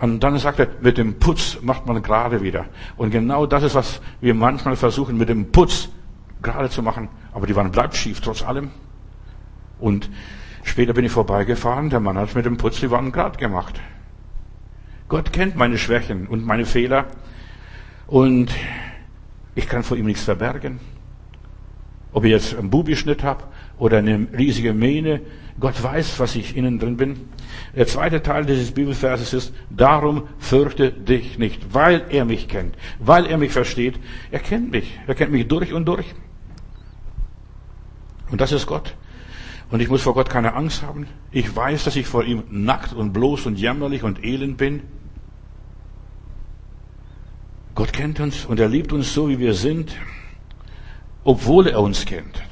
[0.00, 2.66] Und dann sagt er, mit dem Putz macht man gerade wieder.
[2.96, 5.88] Und genau das ist, was wir manchmal versuchen, mit dem Putz
[6.42, 7.08] gerade zu machen.
[7.32, 8.70] Aber die Wand bleibt schief, trotz allem.
[9.80, 10.08] Und
[10.62, 13.80] später bin ich vorbeigefahren, der Mann hat mit dem Putz die Wand gerade gemacht.
[15.14, 17.06] Gott kennt meine Schwächen und meine Fehler.
[18.08, 18.50] Und
[19.54, 20.80] ich kann vor ihm nichts verbergen.
[22.12, 23.44] Ob ich jetzt einen Bubischnitt habe
[23.78, 25.20] oder eine riesige Mähne,
[25.60, 27.28] Gott weiß, was ich innen drin bin.
[27.76, 33.26] Der zweite Teil dieses Bibelverses ist, darum fürchte dich nicht, weil er mich kennt, weil
[33.26, 34.00] er mich versteht.
[34.32, 36.12] Er kennt mich, er kennt mich durch und durch.
[38.32, 38.96] Und das ist Gott.
[39.70, 41.06] Und ich muss vor Gott keine Angst haben.
[41.30, 44.82] Ich weiß, dass ich vor ihm nackt und bloß und jämmerlich und elend bin.
[47.74, 49.96] Gott kennt uns und er liebt uns so, wie wir sind,
[51.24, 52.42] obwohl er uns kennt.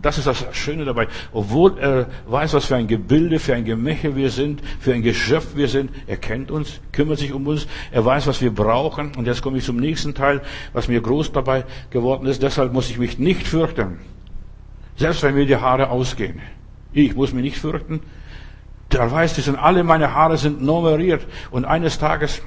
[0.00, 1.08] Das ist das Schöne dabei.
[1.32, 5.56] Obwohl er weiß, was für ein Gebilde, für ein Gemäche wir sind, für ein Geschöpf
[5.56, 9.12] wir sind, er kennt uns, kümmert sich um uns, er weiß, was wir brauchen.
[9.16, 10.40] Und jetzt komme ich zum nächsten Teil,
[10.72, 12.42] was mir groß dabei geworden ist.
[12.42, 13.98] Deshalb muss ich mich nicht fürchten.
[14.96, 16.40] Selbst wenn mir die Haare ausgehen.
[16.92, 18.00] Ich muss mich nicht fürchten.
[18.92, 21.26] Der weiß, die sind alle meine Haare sind nummeriert.
[21.50, 22.42] Und eines Tages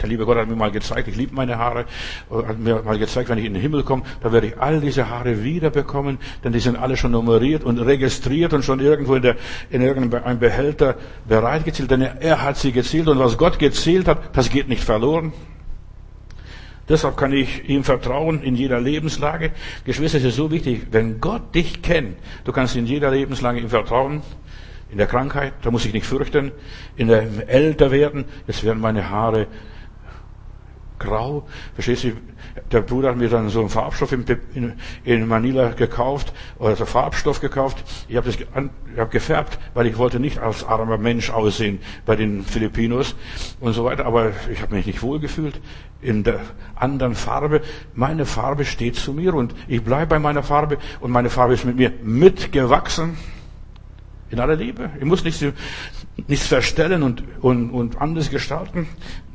[0.00, 1.86] der liebe Gott hat mir mal gezeigt, ich liebe meine Haare,
[2.30, 5.08] hat mir mal gezeigt, wenn ich in den Himmel komme, da werde ich all diese
[5.08, 9.36] Haare wiederbekommen, denn die sind alle schon nummeriert und registriert und schon irgendwo in, der,
[9.70, 10.96] in irgendeinem Behälter
[11.28, 15.32] bereitgezählt, denn er hat sie gezählt und was Gott gezählt hat, das geht nicht verloren.
[16.88, 19.52] Deshalb kann ich ihm vertrauen in jeder Lebenslage.
[19.84, 23.70] Geschwister, es ist so wichtig, wenn Gott dich kennt, du kannst in jeder Lebenslage ihm
[23.70, 24.22] vertrauen.
[24.90, 26.52] In der Krankheit, da muss ich nicht fürchten.
[26.96, 29.46] In der Älterwerden, es werden meine Haare
[31.04, 31.46] grau.
[31.74, 32.12] Verstehst du?
[32.70, 34.72] Der Bruder hat mir dann so einen Farbstoff in, in,
[35.04, 37.84] in Manila gekauft, oder so Farbstoff gekauft.
[38.08, 38.46] Ich habe das ich
[38.98, 43.16] hab gefärbt, weil ich wollte nicht als armer Mensch aussehen bei den Filipinos
[43.60, 44.06] und so weiter.
[44.06, 45.60] Aber ich habe mich nicht wohlgefühlt
[46.00, 46.40] in der
[46.76, 47.62] anderen Farbe.
[47.94, 51.64] Meine Farbe steht zu mir und ich bleibe bei meiner Farbe und meine Farbe ist
[51.64, 53.16] mit mir mitgewachsen.
[54.30, 54.90] In aller Liebe.
[54.98, 55.44] Ich muss nichts,
[56.26, 58.88] nichts verstellen und, und, und anders gestalten.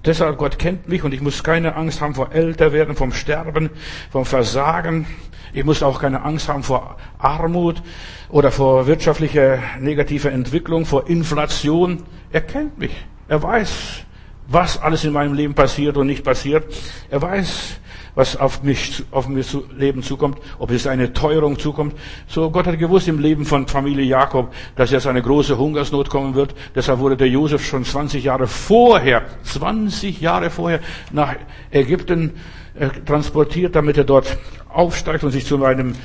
[0.05, 3.69] Deshalb, Gott kennt mich und ich muss keine Angst haben vor Älterwerden, vom Sterben,
[4.11, 5.05] vom Versagen.
[5.51, 7.81] Ich muss auch keine Angst haben vor Armut
[8.29, 12.03] oder vor wirtschaftlicher negativer Entwicklung, vor Inflation.
[12.31, 13.05] Er kennt mich.
[13.27, 14.05] Er weiß,
[14.47, 16.73] was alles in meinem Leben passiert und nicht passiert.
[17.09, 17.79] Er weiß,
[18.15, 21.95] was auf mich, auf mir zu Leben zukommt, ob es eine Teuerung zukommt.
[22.27, 26.35] So, Gott hat gewusst im Leben von Familie Jakob, dass jetzt eine große Hungersnot kommen
[26.35, 26.53] wird.
[26.75, 30.79] Deshalb wurde der Josef schon 20 Jahre vorher, 20 Jahre vorher
[31.11, 31.35] nach
[31.71, 32.33] Ägypten
[32.75, 34.37] äh, transportiert, damit er dort
[34.69, 35.95] aufsteigt und sich zu einem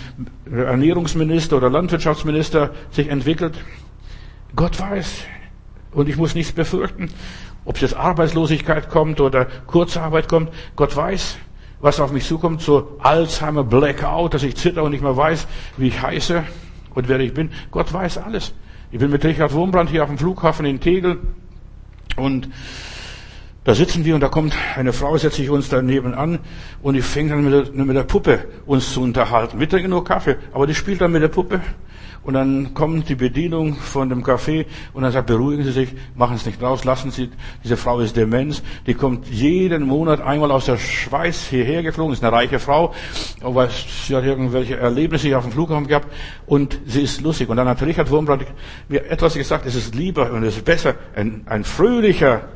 [0.51, 3.55] Ernährungsminister oder Landwirtschaftsminister sich entwickelt.
[4.57, 5.25] Gott weiß.
[5.93, 7.11] Und ich muss nichts befürchten.
[7.65, 11.39] Ob es jetzt Arbeitslosigkeit kommt oder Kurzarbeit kommt, Gott weiß
[11.85, 15.89] was auf mich zukommt, so Alzheimer, Blackout, dass ich zitter und nicht mehr weiß, wie
[15.89, 16.43] ich heiße
[16.95, 17.51] und wer ich bin.
[17.71, 18.55] Gott weiß alles.
[18.91, 21.19] Ich bin mit Richard Wurmbrand hier auf dem Flughafen in Tegel
[22.17, 22.49] und
[23.65, 26.39] da sitzen wir und da kommt eine Frau, setzt sich uns daneben an
[26.83, 29.61] und die fängt dann mit der, mit der Puppe uns zu unterhalten.
[29.61, 31.61] Wir trinken nur Kaffee, aber die spielt dann mit der Puppe
[32.25, 36.37] und dann kommt die Bedienung von dem Café und dann sagt, beruhigen Sie sich, machen
[36.37, 37.31] es nicht raus, lassen Sie,
[37.63, 42.25] diese Frau ist Demenz, die kommt jeden Monat einmal aus der Schweiz hierher geflogen, ist
[42.25, 42.95] eine reiche Frau,
[43.43, 46.09] aber sie hat irgendwelche Erlebnisse hier auf dem Flughafen gehabt
[46.47, 47.49] und sie ist lustig.
[47.49, 48.47] Und dann hat Richard Wurmbrand
[48.89, 52.49] mir etwas gesagt, es ist lieber und es ist besser, ein, ein fröhlicher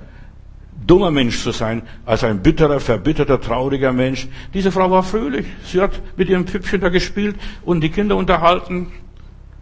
[0.87, 4.29] dummer Mensch zu sein, als ein bitterer, verbitterter, trauriger Mensch.
[4.55, 5.47] Diese Frau war fröhlich.
[5.65, 8.89] Sie hat mit ihrem Püppchen da gespielt und die Kinder unterhalten.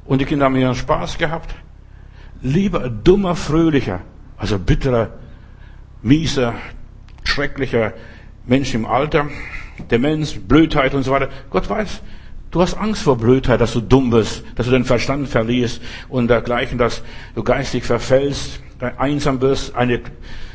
[0.06, 1.54] Und die Kinder haben ihren Spaß gehabt.
[2.42, 4.00] Lieber dummer, fröhlicher,
[4.36, 5.10] also bitterer,
[6.02, 6.54] mieser,
[7.24, 7.92] schrecklicher
[8.46, 9.28] Mensch im Alter,
[9.90, 11.28] Demenz, Blödheit und so weiter.
[11.50, 12.00] Gott weiß,
[12.50, 16.28] du hast Angst vor Blödheit, dass du dumm bist, dass du den Verstand verlierst und
[16.28, 17.02] dergleichen, dass
[17.34, 18.60] du geistig verfällst,
[18.98, 20.00] einsam bist, eine,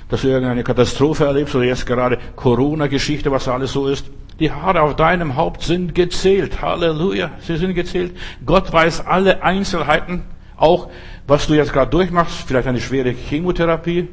[0.10, 4.06] dass du irgendeine Katastrophe erlebst oder jetzt gerade Corona-Geschichte, was alles so ist.
[4.42, 6.64] Die Haare auf deinem Haupt sind gezählt.
[6.64, 7.30] Halleluja.
[7.42, 8.18] Sie sind gezählt.
[8.44, 10.24] Gott weiß alle Einzelheiten.
[10.58, 10.90] Auch
[11.28, 12.48] was du jetzt gerade durchmachst.
[12.48, 14.08] Vielleicht eine schwere Chemotherapie.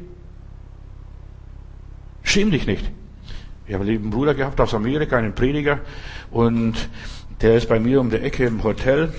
[2.21, 2.91] Schäm dich nicht.
[3.65, 5.79] Ich habe einen lieben Bruder gehabt aus Amerika, einen Prediger.
[6.29, 6.75] Und
[7.41, 9.11] der ist bei mir um die Ecke im Hotel.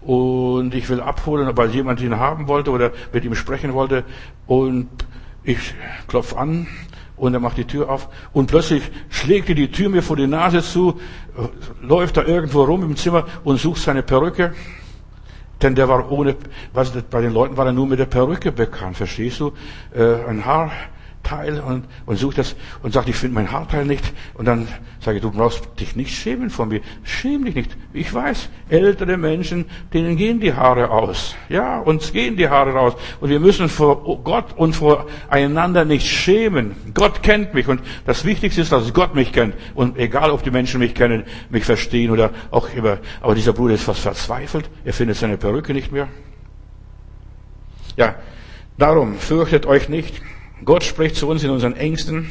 [0.00, 4.02] Und ich will abholen, weil jemand ihn haben wollte oder mit ihm sprechen wollte.
[4.48, 4.88] Und
[5.44, 5.74] ich
[6.08, 6.66] klopfe an
[7.16, 10.26] und er macht die Tür auf und plötzlich schlägt er die Tür mir vor die
[10.26, 11.00] Nase zu,
[11.80, 14.54] läuft da irgendwo rum im Zimmer und sucht seine Perücke.
[15.62, 16.36] Denn der war ohne,
[16.74, 19.52] was, bei den Leuten war er nur mit der Perücke bekannt, verstehst du?
[19.94, 20.70] Äh, ein Haar,
[21.26, 24.12] Haarteil und, und sucht das und sagt, ich finde mein Haarteil nicht.
[24.34, 24.68] Und dann
[25.00, 26.80] sage ich, du brauchst dich nicht schämen von mir.
[27.04, 27.76] Schäm dich nicht.
[27.92, 31.34] Ich weiß, ältere Menschen, denen gehen die Haare aus.
[31.48, 32.94] Ja, uns gehen die Haare raus.
[33.20, 36.74] Und wir müssen vor Gott und vor einander nicht schämen.
[36.94, 39.54] Gott kennt mich und das Wichtigste ist, dass Gott mich kennt.
[39.74, 42.98] Und egal, ob die Menschen mich kennen, mich verstehen oder auch immer.
[43.20, 44.68] Aber dieser Bruder ist fast verzweifelt.
[44.84, 46.08] Er findet seine Perücke nicht mehr.
[47.96, 48.16] Ja,
[48.76, 50.20] darum fürchtet euch nicht.
[50.64, 52.30] Gott spricht zu uns in unseren Ängsten.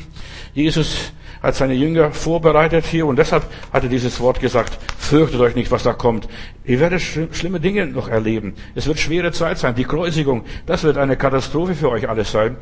[0.54, 1.12] Jesus
[1.44, 5.70] hat seine Jünger vorbereitet hier und deshalb hat er dieses Wort gesagt, fürchtet euch nicht,
[5.70, 6.28] was da kommt.
[6.64, 8.56] Ihr werdet schlimme Dinge noch erleben.
[8.74, 9.76] Es wird schwere Zeit sein.
[9.76, 12.58] Die Kreuzigung, das wird eine Katastrophe für euch alles sein.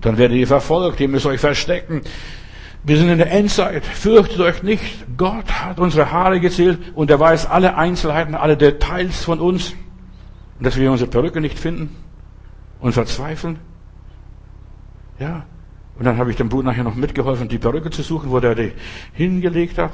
[0.00, 2.00] Dann werdet ihr verfolgt, ihr müsst euch verstecken.
[2.84, 3.84] Wir sind in der Endzeit.
[3.84, 4.82] Fürchtet euch nicht.
[5.16, 9.74] Gott hat unsere Haare gezählt und er weiß alle Einzelheiten, alle Details von uns.
[10.58, 11.94] Dass wir unsere Perücke nicht finden
[12.80, 13.58] und verzweifeln.
[15.22, 15.44] Ja.
[15.96, 18.56] Und dann habe ich dem Bruder nachher noch mitgeholfen, die Perücke zu suchen, wo der
[18.56, 18.72] die
[19.12, 19.92] hingelegt hat.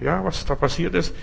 [0.00, 1.14] Ja, was da passiert ist.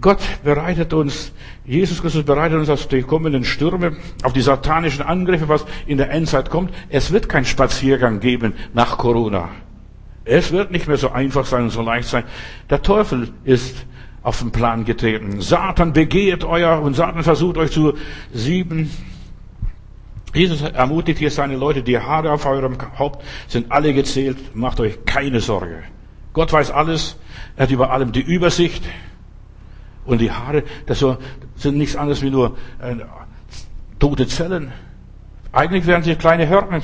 [0.00, 1.32] Gott bereitet uns,
[1.64, 6.10] Jesus Christus bereitet uns auf die kommenden Stürme, auf die satanischen Angriffe, was in der
[6.10, 6.72] Endzeit kommt.
[6.88, 9.48] Es wird kein Spaziergang geben nach Corona.
[10.24, 12.24] Es wird nicht mehr so einfach sein und so leicht sein.
[12.70, 13.84] Der Teufel ist
[14.22, 15.40] auf den Plan getreten.
[15.40, 17.94] Satan begehrt euer und Satan versucht euch zu
[18.32, 18.90] sieben
[20.34, 25.04] Jesus ermutigt hier seine Leute, die Haare auf eurem Haupt sind alle gezählt, macht euch
[25.04, 25.84] keine Sorge.
[26.32, 27.16] Gott weiß alles,
[27.56, 28.84] er hat über allem die Übersicht.
[30.04, 31.04] Und die Haare, das
[31.56, 32.96] sind nichts anderes wie nur äh,
[33.98, 34.72] tote Zellen.
[35.52, 36.80] Eigentlich wären sie kleine Hörner,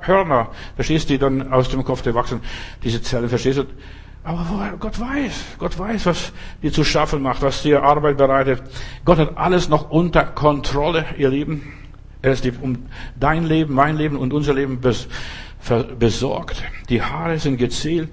[0.00, 2.40] Hörner, verstehst du, die dann aus dem Kopf wachsen,
[2.82, 3.64] diese Zellen, verstehst du?
[4.24, 8.62] Aber Gott weiß, Gott weiß, was dir zu schaffen macht, was dir Arbeit bereitet.
[9.04, 11.72] Gott hat alles noch unter Kontrolle, ihr Lieben.
[12.22, 12.86] Er ist um
[13.18, 14.80] dein Leben, mein Leben und unser Leben
[15.98, 16.62] besorgt.
[16.88, 18.10] Die Haare sind gezählt.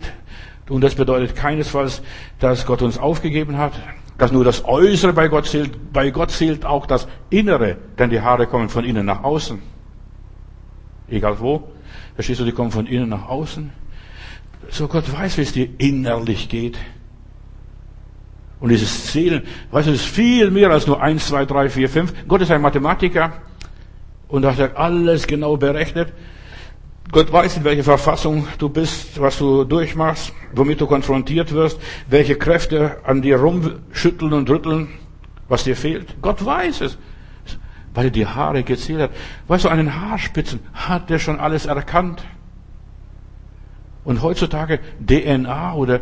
[0.69, 2.01] Und das bedeutet keinesfalls,
[2.39, 3.73] dass Gott uns aufgegeben hat,
[4.17, 5.93] dass nur das Äußere bei Gott zählt.
[5.93, 9.61] Bei Gott zählt auch das Innere, denn die Haare kommen von innen nach außen.
[11.09, 11.71] Egal wo.
[12.15, 13.71] Verstehst du, die kommen von innen nach außen.
[14.69, 16.77] So Gott weiß, wie es dir innerlich geht.
[18.59, 22.13] Und dieses Zählen, weißt du, ist viel mehr als nur eins, zwei, drei, vier, fünf.
[22.27, 23.33] Gott ist ein Mathematiker.
[24.27, 26.13] Und da hat er alles genau berechnet.
[27.11, 32.35] Gott weiß, in welcher Verfassung du bist, was du durchmachst, womit du konfrontiert wirst, welche
[32.35, 34.89] Kräfte an dir rumschütteln und rütteln,
[35.47, 36.21] was dir fehlt.
[36.21, 36.97] Gott weiß es,
[37.93, 39.11] weil er die Haare gezählt hat.
[39.47, 42.23] Weißt du, an den Haarspitzen hat er schon alles erkannt.
[44.03, 46.01] Und heutzutage DNA oder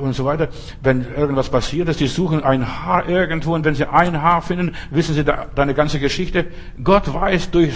[0.00, 0.48] und so weiter,
[0.82, 4.74] wenn irgendwas passiert ist, die suchen ein Haar irgendwo und wenn sie ein Haar finden,
[4.90, 6.46] wissen sie da, deine ganze Geschichte.
[6.82, 7.72] Gott weiß durch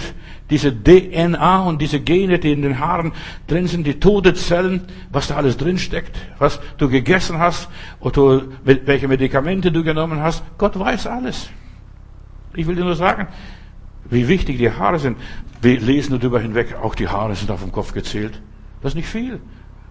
[0.49, 3.13] diese DNA und diese Gene, die in den Haaren
[3.47, 8.41] drin sind, die tote Zellen, was da alles drin steckt, was du gegessen hast oder
[8.63, 10.43] welche Medikamente du genommen hast.
[10.57, 11.49] Gott weiß alles.
[12.53, 13.27] Ich will dir nur sagen,
[14.09, 15.17] wie wichtig die Haare sind.
[15.61, 18.41] Wir lesen darüber hinweg, auch die Haare sind auf dem Kopf gezählt.
[18.81, 19.39] Das ist nicht viel.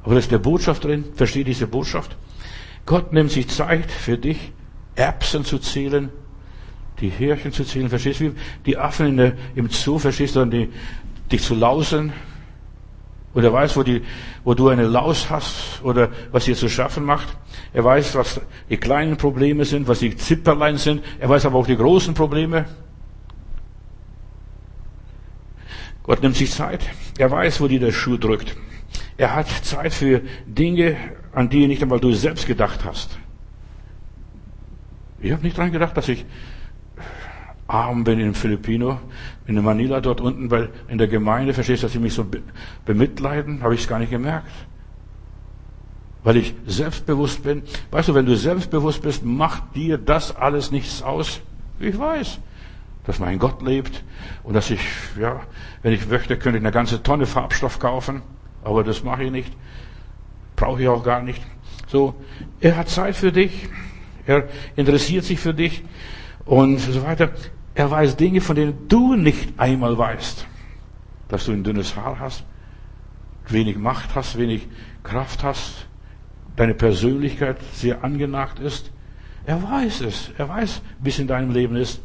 [0.02, 1.04] Aber da ist der Botschaft drin.
[1.14, 2.16] Versteht diese Botschaft?
[2.86, 4.52] Gott nimmt sich Zeit für dich,
[4.96, 6.10] Erbsen zu zählen,
[7.00, 7.88] die Härchen zu zählen.
[7.88, 8.32] Verstehst du?
[8.66, 10.68] Die Affen der, im Zoo, verstehst du, die,
[11.30, 12.12] dich zu lausen.
[13.34, 14.02] Und er weiß, wo, die,
[14.44, 17.28] wo du eine Laus hast oder was dir zu schaffen macht.
[17.72, 21.02] Er weiß, was die kleinen Probleme sind, was die Zipperlein sind.
[21.18, 22.66] Er weiß aber auch die großen Probleme.
[26.02, 26.80] Gott nimmt sich Zeit.
[27.16, 28.54] Er weiß, wo dir der Schuh drückt.
[29.16, 30.96] Er hat Zeit für Dinge,
[31.32, 33.18] an die nicht einmal du selbst gedacht hast.
[35.20, 36.24] Ich habe nicht dran gedacht, dass ich
[37.68, 38.98] arm bin in Filipino,
[39.46, 42.26] in Manila dort unten, weil in der Gemeinde, verstehst du, dass sie mich so
[42.84, 44.50] bemitleiden, habe ich es gar nicht gemerkt.
[46.24, 47.62] Weil ich selbstbewusst bin.
[47.90, 51.40] Weißt du, wenn du selbstbewusst bist, macht dir das alles nichts aus.
[51.80, 52.38] Ich weiß,
[53.04, 54.04] dass mein Gott lebt
[54.44, 54.80] und dass ich,
[55.18, 55.40] ja,
[55.82, 58.22] wenn ich möchte, könnte ich eine ganze Tonne Farbstoff kaufen,
[58.62, 59.52] aber das mache ich nicht.
[60.56, 61.42] Brauche ich auch gar nicht.
[61.88, 62.14] So,
[62.60, 63.68] er hat Zeit für dich.
[64.26, 65.82] Er interessiert sich für dich
[66.44, 67.30] und so weiter.
[67.74, 70.46] Er weiß Dinge, von denen du nicht einmal weißt.
[71.28, 72.44] Dass du ein dünnes Haar hast,
[73.48, 74.68] wenig Macht hast, wenig
[75.02, 75.86] Kraft hast,
[76.56, 78.92] deine Persönlichkeit sehr angenagt ist.
[79.46, 80.30] Er weiß es.
[80.38, 82.00] Er weiß, wie es in deinem Leben ist.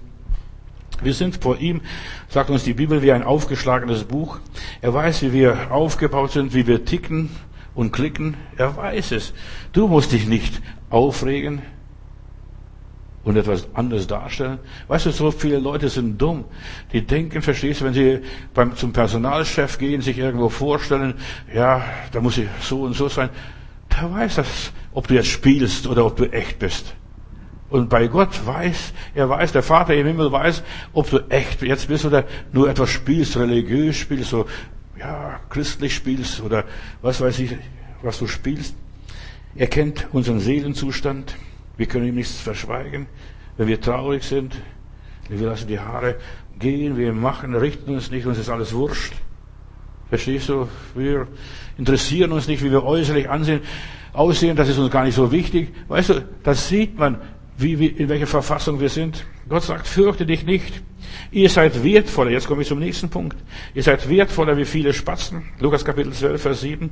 [1.01, 1.81] Wir sind vor ihm,
[2.29, 4.39] sagt uns die Bibel, wie ein aufgeschlagenes Buch.
[4.81, 7.29] Er weiß, wie wir aufgebaut sind, wie wir ticken
[7.75, 8.35] und klicken.
[8.57, 9.33] Er weiß es.
[9.73, 11.61] Du musst dich nicht aufregen
[13.27, 14.57] und etwas anderes darstellen.
[14.87, 16.45] Weißt du, so viele Leute sind dumm.
[16.93, 18.19] Die denken, verstehst du, wenn sie
[18.53, 21.15] beim, zum Personalchef gehen, sich irgendwo vorstellen,
[21.53, 21.83] ja,
[22.13, 23.29] da muss ich so und so sein.
[23.91, 26.95] Der weiß das, ob du jetzt spielst oder ob du echt bist.
[27.69, 31.87] Und bei Gott weiß, er weiß, der Vater im Himmel weiß, ob du echt jetzt
[31.89, 34.45] bist oder nur etwas spielst, religiös spielst, so,
[34.97, 36.63] ja, christlich spielst oder
[37.01, 37.57] was weiß ich,
[38.01, 38.75] was du spielst.
[39.55, 41.35] Er kennt unseren Seelenzustand.
[41.77, 43.07] Wir können ihm nichts verschweigen.
[43.57, 44.55] Wenn wir traurig sind,
[45.29, 46.15] wir lassen die Haare
[46.59, 49.13] gehen, wir machen, richten uns nicht, uns ist alles wurscht.
[50.09, 50.69] Verstehst du?
[50.95, 51.27] Wir
[51.77, 53.61] interessieren uns nicht, wie wir äußerlich ansehen,
[54.13, 55.73] aussehen, das ist uns gar nicht so wichtig.
[55.87, 57.17] Weißt du, das sieht man,
[57.57, 59.25] wie, wie, in welcher Verfassung wir sind.
[59.49, 60.81] Gott sagt, fürchte dich nicht.
[61.31, 62.31] Ihr seid wertvoller.
[62.31, 63.35] Jetzt komme ich zum nächsten Punkt.
[63.73, 65.43] Ihr seid wertvoller wie viele Spatzen.
[65.59, 66.89] Lukas Kapitel 12, Vers 7.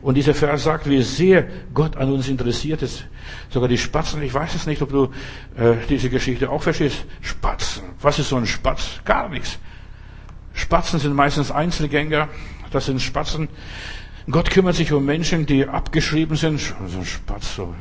[0.00, 3.06] Und dieser Vers sagt, wie sehr Gott an uns interessiert ist.
[3.50, 5.04] Sogar die Spatzen, ich weiß es nicht, ob du
[5.56, 7.04] äh, diese Geschichte auch verstehst.
[7.20, 7.82] Spatzen.
[8.00, 9.00] Was ist so ein Spatz?
[9.04, 9.58] Gar nichts.
[10.54, 12.28] Spatzen sind meistens Einzelgänger.
[12.70, 13.48] Das sind Spatzen.
[14.30, 16.60] Gott kümmert sich um Menschen, die abgeschrieben sind.
[16.60, 17.74] So ein Spatz, so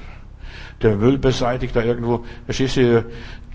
[0.82, 2.24] der Müll beseitigt da irgendwo.
[2.46, 3.06] Verstehst du,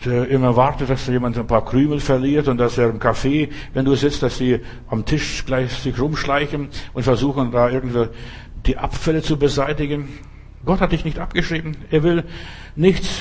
[0.04, 3.84] der immer wartet, dass jemand ein paar Krümel verliert und dass er im Café, wenn
[3.84, 8.08] du sitzt, dass sie am Tisch gleich sich rumschleichen und versuchen da irgendwie
[8.66, 10.08] die Abfälle zu beseitigen.
[10.64, 11.76] Gott hat dich nicht abgeschrieben.
[11.90, 12.24] Er will
[12.76, 13.20] nichts,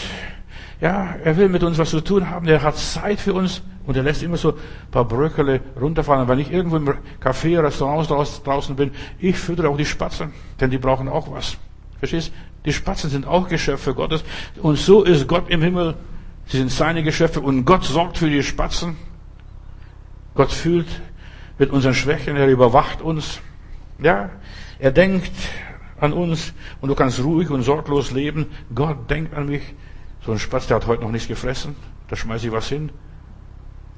[0.80, 2.48] ja, er will mit uns was zu tun haben.
[2.48, 6.28] Er hat Zeit für uns und er lässt immer so ein paar Bröckele runterfallen.
[6.28, 10.78] wenn ich irgendwo im Café, Restaurant draußen bin, ich füttere auch die Spatzen, denn die
[10.78, 11.58] brauchen auch was.
[12.00, 12.32] Verstehst?
[12.66, 14.24] Die Spatzen sind auch Geschöpfe Gottes.
[14.62, 15.96] Und so ist Gott im Himmel.
[16.46, 18.98] Sie sind seine Geschöpfe und Gott sorgt für die Spatzen.
[20.36, 20.88] Gott fühlt
[21.58, 23.40] mit unseren Schwächen, er überwacht uns.
[24.00, 24.32] Ja,
[24.80, 25.32] er denkt
[26.00, 28.48] an uns und du kannst ruhig und sorglos leben.
[28.74, 29.62] Gott denkt an mich.
[30.26, 31.76] So ein Spatz, der hat heute noch nichts gefressen.
[32.08, 32.92] Da schmeiße ich was hin.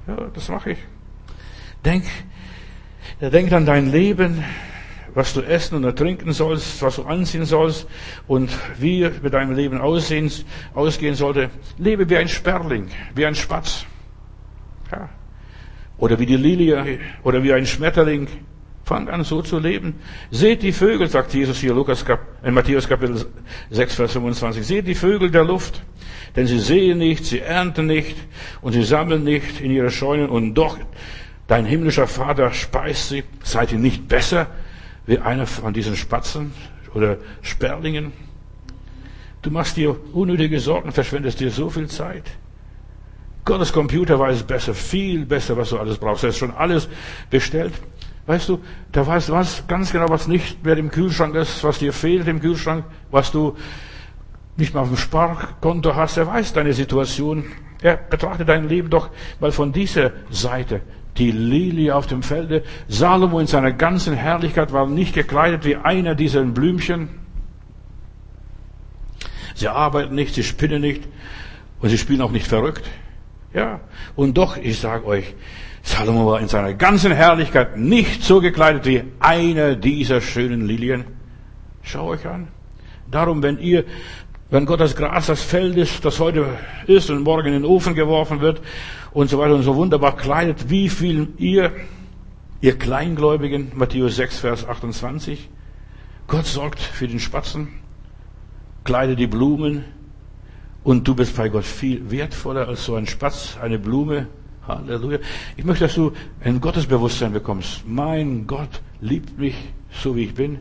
[0.07, 0.79] Ja, das mache ich.
[1.83, 2.05] Denk,
[3.19, 4.43] er denkt an dein Leben
[5.13, 7.87] was du essen und trinken sollst, was du anziehen sollst
[8.27, 8.49] und
[8.79, 10.31] wie mit deinem Leben aussehen,
[10.73, 11.49] ausgehen sollte.
[11.77, 13.85] Lebe wie ein Sperling, wie ein Spatz.
[14.91, 15.09] Ja.
[15.97, 18.27] Oder wie die Lilie oder wie ein Schmetterling.
[18.85, 19.95] Fang an, so zu leben.
[20.29, 22.03] Seht die Vögel, sagt Jesus hier Lukas,
[22.43, 23.25] in Matthäus Kapitel
[23.69, 24.67] 6, Vers 25.
[24.67, 25.81] Seht die Vögel der Luft,
[26.35, 28.17] denn sie sehen nicht, sie ernten nicht
[28.59, 30.77] und sie sammeln nicht in ihre Scheunen und doch
[31.47, 33.23] dein himmlischer Vater speist sie.
[33.41, 34.47] Seid ihr nicht besser
[35.05, 36.53] wie einer von diesen Spatzen
[36.93, 38.13] oder Sperlingen.
[39.41, 42.23] Du machst dir unnötige Sorgen, verschwendest dir so viel Zeit.
[43.45, 46.23] Gottes Computer weiß besser, viel besser, was du alles brauchst.
[46.23, 46.87] Er ist schon alles
[47.29, 47.73] bestellt.
[48.25, 48.59] Weißt du,
[48.93, 52.39] der weiß was, ganz genau, was nicht mehr im Kühlschrank ist, was dir fehlt im
[52.39, 53.57] Kühlschrank, was du
[54.55, 56.15] nicht mehr auf dem Sparkonto hast.
[56.15, 57.43] Er weiß deine Situation.
[57.81, 59.09] Er betrachtet dein Leben doch
[59.41, 60.79] mal von dieser Seite
[61.17, 62.63] die Lilie auf dem Felde.
[62.87, 67.09] Salomo in seiner ganzen Herrlichkeit war nicht gekleidet wie einer dieser Blümchen.
[69.55, 71.03] Sie arbeiten nicht, sie spinnen nicht
[71.79, 72.89] und sie spielen auch nicht verrückt.
[73.53, 73.81] Ja,
[74.15, 75.35] und doch, ich sage euch,
[75.83, 81.05] Salomo war in seiner ganzen Herrlichkeit nicht so gekleidet wie einer dieser schönen Lilien.
[81.83, 82.47] Schau euch an.
[83.11, 83.83] Darum, wenn ihr
[84.49, 86.45] wenn Gott das Gras das Feld ist, das heute
[86.85, 88.61] ist und morgen in den Ofen geworfen wird
[89.13, 91.71] und so weiter und so wunderbar kleidet, wie viel ihr,
[92.61, 95.49] ihr Kleingläubigen, Matthäus 6, Vers 28,
[96.27, 97.67] Gott sorgt für den Spatzen,
[98.83, 99.85] kleidet die Blumen
[100.83, 104.27] und du bist bei Gott viel wertvoller als so ein Spatz, eine Blume.
[104.67, 105.19] Halleluja.
[105.57, 107.83] Ich möchte, dass du ein Gottesbewusstsein bekommst.
[107.85, 109.55] Mein Gott liebt mich
[109.91, 110.59] so, wie ich bin.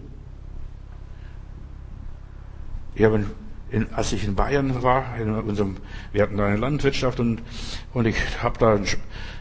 [2.96, 3.24] Ich habe
[3.70, 5.76] in, als ich in Bayern war, in unserem,
[6.13, 7.43] wir hatten da eine Landwirtschaft und,
[7.95, 8.87] und ich habe da einen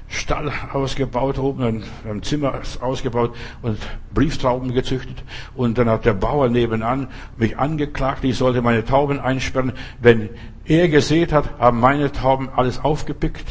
[0.08, 3.78] Stall ausgebaut, oben ein, ein Zimmer ausgebaut und
[4.14, 5.24] Brieftrauben gezüchtet.
[5.56, 7.08] Und dann hat der Bauer nebenan
[7.38, 9.74] mich angeklagt, ich sollte meine Tauben einsperren.
[10.02, 10.30] Wenn
[10.66, 13.46] er gesät hat, haben meine Tauben alles aufgepickt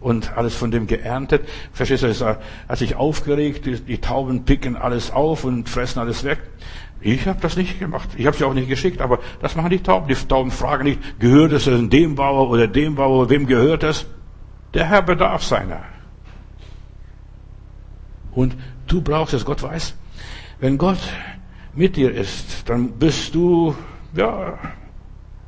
[0.00, 1.48] und alles von dem geerntet.
[1.72, 2.40] Verstehst du, es hat
[2.78, 6.38] sich aufgeregt, die, die Tauben picken alles auf und fressen alles weg.
[7.00, 8.08] Ich habe das nicht gemacht.
[8.16, 10.08] Ich habe sie auch nicht geschickt, aber das machen die Tauben.
[10.08, 14.06] Die Tauben fragen nicht, gehört es dem Bauer oder dem Bauer, wem gehört es?
[14.74, 15.84] Der Herr bedarf seiner.
[18.32, 19.94] Und du brauchst es, Gott weiß.
[20.60, 20.98] Wenn Gott
[21.74, 23.74] mit dir ist, dann bist du,
[24.14, 24.58] ja,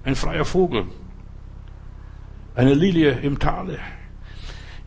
[0.04, 0.86] ein freier Vogel.
[2.54, 3.78] Eine Lilie im Tale.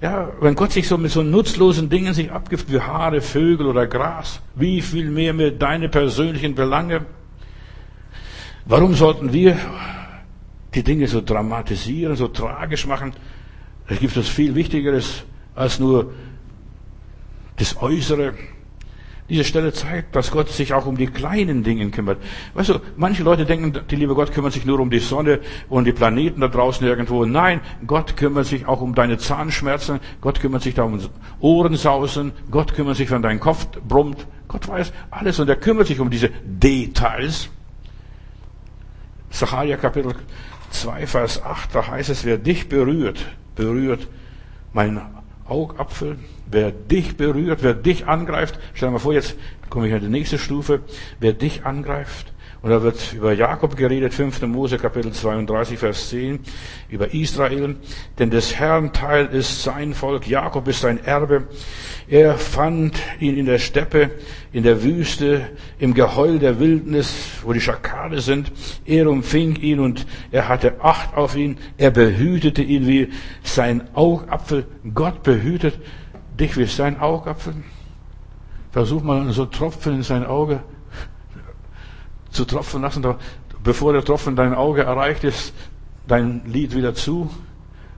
[0.01, 3.85] Ja, wenn Gott sich so mit so nutzlosen Dingen sich abgibt wie Haare, Vögel oder
[3.85, 7.05] Gras, wie viel mehr mit deine persönlichen Belange?
[8.65, 9.55] Warum sollten wir
[10.73, 13.13] die Dinge so dramatisieren, so tragisch machen?
[13.87, 15.23] Es gibt etwas viel Wichtigeres
[15.53, 16.11] als nur
[17.57, 18.33] das Äußere.
[19.31, 22.17] Diese Stelle zeigt, dass Gott sich auch um die kleinen Dinge kümmert.
[22.53, 25.85] Weißt du, manche Leute denken, die liebe Gott kümmert sich nur um die Sonne und
[25.85, 27.23] die Planeten da draußen irgendwo.
[27.23, 30.01] Nein, Gott kümmert sich auch um deine Zahnschmerzen.
[30.19, 30.99] Gott kümmert sich da um
[31.39, 32.33] Ohrensausen.
[32.51, 34.27] Gott kümmert sich, wenn dein Kopf brummt.
[34.49, 37.47] Gott weiß alles und er kümmert sich um diese Details.
[39.29, 40.13] Sacharja Kapitel
[40.71, 43.25] 2, Vers 8, da heißt es, wer dich berührt,
[43.55, 44.09] berührt
[44.73, 44.99] mein
[45.47, 46.17] Augapfel,
[46.51, 49.35] wer dich berührt, wer dich angreift, stell dir mal vor, jetzt
[49.69, 50.81] komme ich an die nächste Stufe,
[51.19, 52.31] wer dich angreift,
[52.63, 54.43] und da wird über Jakob geredet, 5.
[54.43, 56.39] Mose Kapitel 32, Vers 10,
[56.89, 57.75] über Israel.
[58.19, 61.47] Denn des Herrn Teil ist sein Volk, Jakob ist sein Erbe.
[62.07, 64.11] Er fand ihn in der Steppe,
[64.53, 65.49] in der Wüste,
[65.79, 68.51] im Geheul der Wildnis, wo die Schakale sind.
[68.85, 71.57] Er umfing ihn und er hatte Acht auf ihn.
[71.77, 73.09] Er behütete ihn wie
[73.41, 74.67] sein Augapfel.
[74.93, 75.79] Gott behütet
[76.41, 77.53] dich wie sein Augapfel.
[78.71, 80.61] Versuch mal so Tropfen in sein Auge
[82.31, 83.05] zu tropfen lassen,
[83.63, 85.53] bevor der Tropfen dein Auge erreicht ist,
[86.07, 87.29] dein Lied wieder zu.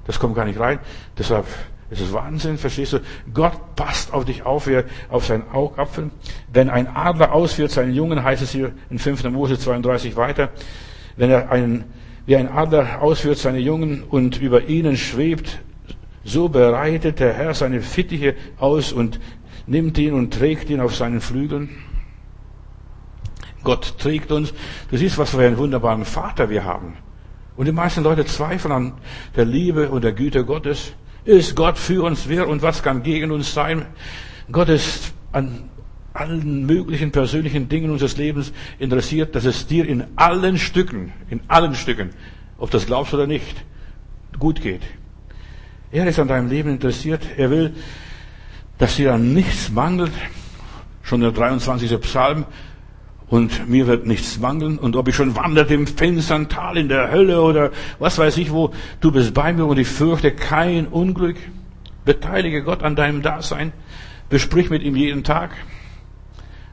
[0.06, 0.80] Das kommt gar nicht rein.
[1.18, 1.46] Deshalb
[1.90, 3.00] ist es Wahnsinn, verstehst du?
[3.34, 6.10] Gott passt auf dich auf, wie auf seinen Augapfel.
[6.52, 9.24] Wenn ein Adler ausführt seinen Jungen, heißt es hier in 5.
[9.26, 10.50] Mose 32 weiter,
[11.16, 11.86] wenn er einen,
[12.26, 15.60] wie ein Adler ausführt seine Jungen und über ihnen schwebt,
[16.24, 19.20] so bereitet der Herr seine Fittiche aus und
[19.68, 21.70] nimmt ihn und trägt ihn auf seinen Flügeln.
[23.64, 24.54] Gott trägt uns.
[24.90, 26.96] Du siehst, was für einen wunderbaren Vater wir haben.
[27.56, 28.94] Und die meisten Leute zweifeln an
[29.36, 30.94] der Liebe und der Güte Gottes.
[31.26, 33.86] Ist Gott für uns wer und was kann gegen uns sein?
[34.52, 35.70] Gott ist an
[36.14, 41.76] allen möglichen persönlichen Dingen unseres Lebens interessiert, dass es dir in allen Stücken, in allen
[41.76, 42.10] Stücken,
[42.58, 43.64] ob das glaubst oder nicht,
[44.38, 44.82] gut geht.
[45.94, 47.22] Er ist an deinem Leben interessiert.
[47.38, 47.76] Er will,
[48.80, 50.12] dass dir an nichts mangelt.
[51.04, 52.02] Schon der 23.
[52.02, 52.46] Psalm
[53.28, 57.12] und mir wird nichts mangeln und ob ich schon wandert im finstern Tal in der
[57.12, 58.72] Hölle oder was weiß ich wo,
[59.02, 61.38] du bist bei mir und ich fürchte kein Unglück.
[62.06, 63.72] Beteilige Gott an deinem Dasein,
[64.30, 65.52] besprich mit ihm jeden Tag.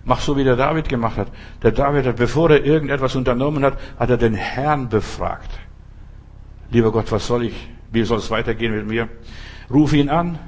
[0.04, 1.28] Mach so, wie der David gemacht hat.
[1.62, 5.50] Der David hat, bevor er irgendetwas unternommen hat, hat er den Herrn befragt.
[6.70, 7.68] Lieber Gott, was soll ich?
[7.92, 9.08] Wie soll es weitergehen mit mir?
[9.70, 10.38] Ruf ihn an.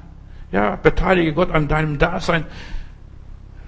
[0.50, 2.44] Ja, beteilige Gott an deinem Dasein.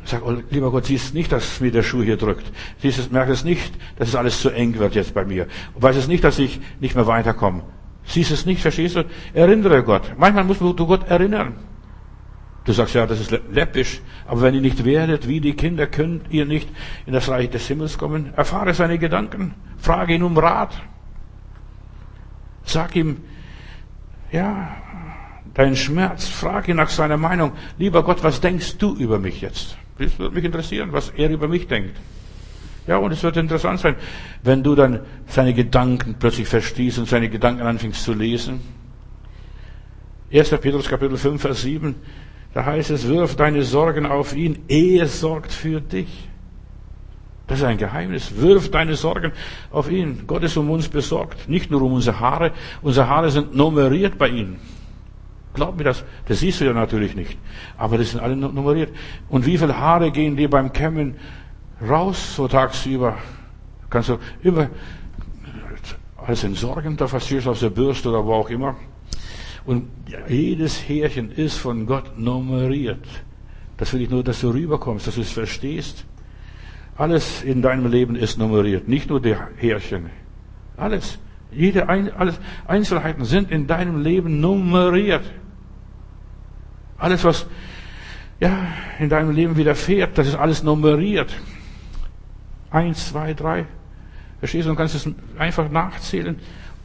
[0.05, 2.45] Sag, oh, lieber Gott, siehst nicht, dass mir der Schuh hier drückt.
[2.81, 5.47] Siehst es, merkst es nicht, dass es alles zu eng wird jetzt bei mir.
[5.75, 7.63] Und es nicht, dass ich nicht mehr weiterkomme.
[8.05, 9.05] Siehst es nicht, verstehst du?
[9.33, 10.13] Erinnere Gott.
[10.19, 11.55] Manchmal musst du Gott erinnern.
[12.65, 14.01] Du sagst, ja, das ist läppisch.
[14.27, 16.69] Aber wenn ihr nicht werdet, wie die Kinder, könnt ihr nicht
[17.07, 18.33] in das Reich des Himmels kommen.
[18.37, 19.55] Erfahre seine Gedanken.
[19.79, 20.75] Frage ihn um Rat.
[22.65, 23.19] Sag ihm,
[24.35, 24.77] ja,
[25.55, 26.27] deinen Schmerz.
[26.27, 27.53] Frag ihn nach seiner Meinung.
[27.79, 29.77] Lieber Gott, was denkst du über mich jetzt?
[29.99, 31.97] Das würde mich interessieren, was er über mich denkt.
[32.89, 33.95] Ja, und es wird interessant sein,
[34.43, 38.61] wenn du dann seine Gedanken plötzlich verstehst und seine Gedanken anfängst zu lesen.
[40.33, 40.51] 1.
[40.51, 41.95] Petrus Kapitel 5, Vers 7,
[42.53, 46.29] da heißt es, wirf deine Sorgen auf ihn, er sorgt für dich.
[47.47, 48.37] Das ist ein Geheimnis.
[48.37, 49.33] Wirf deine Sorgen
[49.71, 50.25] auf ihn.
[50.27, 51.49] Gott ist um uns besorgt.
[51.49, 52.53] Nicht nur um unsere Haare.
[52.81, 54.57] Unsere Haare sind nummeriert bei ihm.
[55.53, 57.39] Glaub mir das, das siehst du ja natürlich nicht.
[57.77, 58.93] Aber das sind alle nummeriert.
[59.29, 61.17] Und wie viele Haare gehen dir beim Kämmen
[61.87, 63.19] raus, so tagsüber?
[63.89, 64.69] Kannst du immer
[66.17, 68.77] alles entsorgen, da verstehst du aus der Bürste oder wo auch immer.
[69.67, 69.89] Und
[70.29, 73.07] jedes Härchen ist von Gott nummeriert.
[73.77, 76.05] Das will ich nur, dass du rüberkommst, dass du es verstehst.
[76.97, 80.11] Alles in deinem Leben ist nummeriert, nicht nur die Härchen.
[80.77, 81.19] Alles.
[81.51, 85.23] Jede Ein alles Einzelheiten sind in deinem Leben nummeriert.
[86.99, 87.47] Alles, was
[88.41, 88.67] ja,
[88.99, 91.33] in deinem Leben widerfährt, das ist alles nummeriert.
[92.71, 93.67] Eins, zwei, drei.
[94.41, 94.71] Verstehst du?
[94.71, 96.37] Du kannst es einfach nachzählen.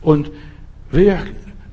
[0.02, 0.32] Und
[0.92, 1.24] wer,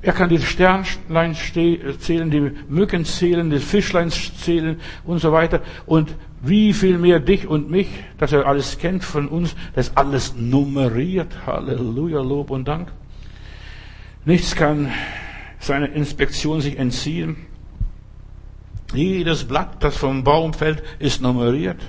[0.01, 5.61] er kann die Sternlein zählen, die Mücken zählen, die Fischlein zählen und so weiter.
[5.85, 10.35] Und wie viel mehr dich und mich, dass er alles kennt von uns, das alles
[10.35, 11.45] nummeriert.
[11.45, 12.91] Halleluja, Lob und Dank.
[14.25, 14.91] Nichts kann
[15.59, 17.37] seiner Inspektion sich entziehen.
[18.93, 21.81] Jedes Blatt, das vom Baum fällt, ist nummeriert.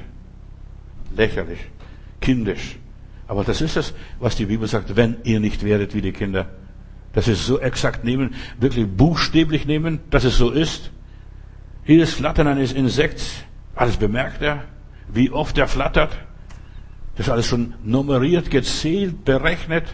[1.14, 1.60] Lächerlich,
[2.20, 2.76] kindisch.
[3.28, 6.48] Aber das ist es, was die Bibel sagt, wenn ihr nicht werdet wie die Kinder.
[7.12, 10.90] Das ist so exakt nehmen, wirklich buchstäblich nehmen, dass es so ist.
[11.86, 13.44] Jedes Flattern eines Insekts,
[13.78, 14.64] alles bemerkt er,
[15.06, 16.18] wie oft er flattert.
[17.16, 19.84] Das ist alles schon nummeriert, gezählt, berechnet.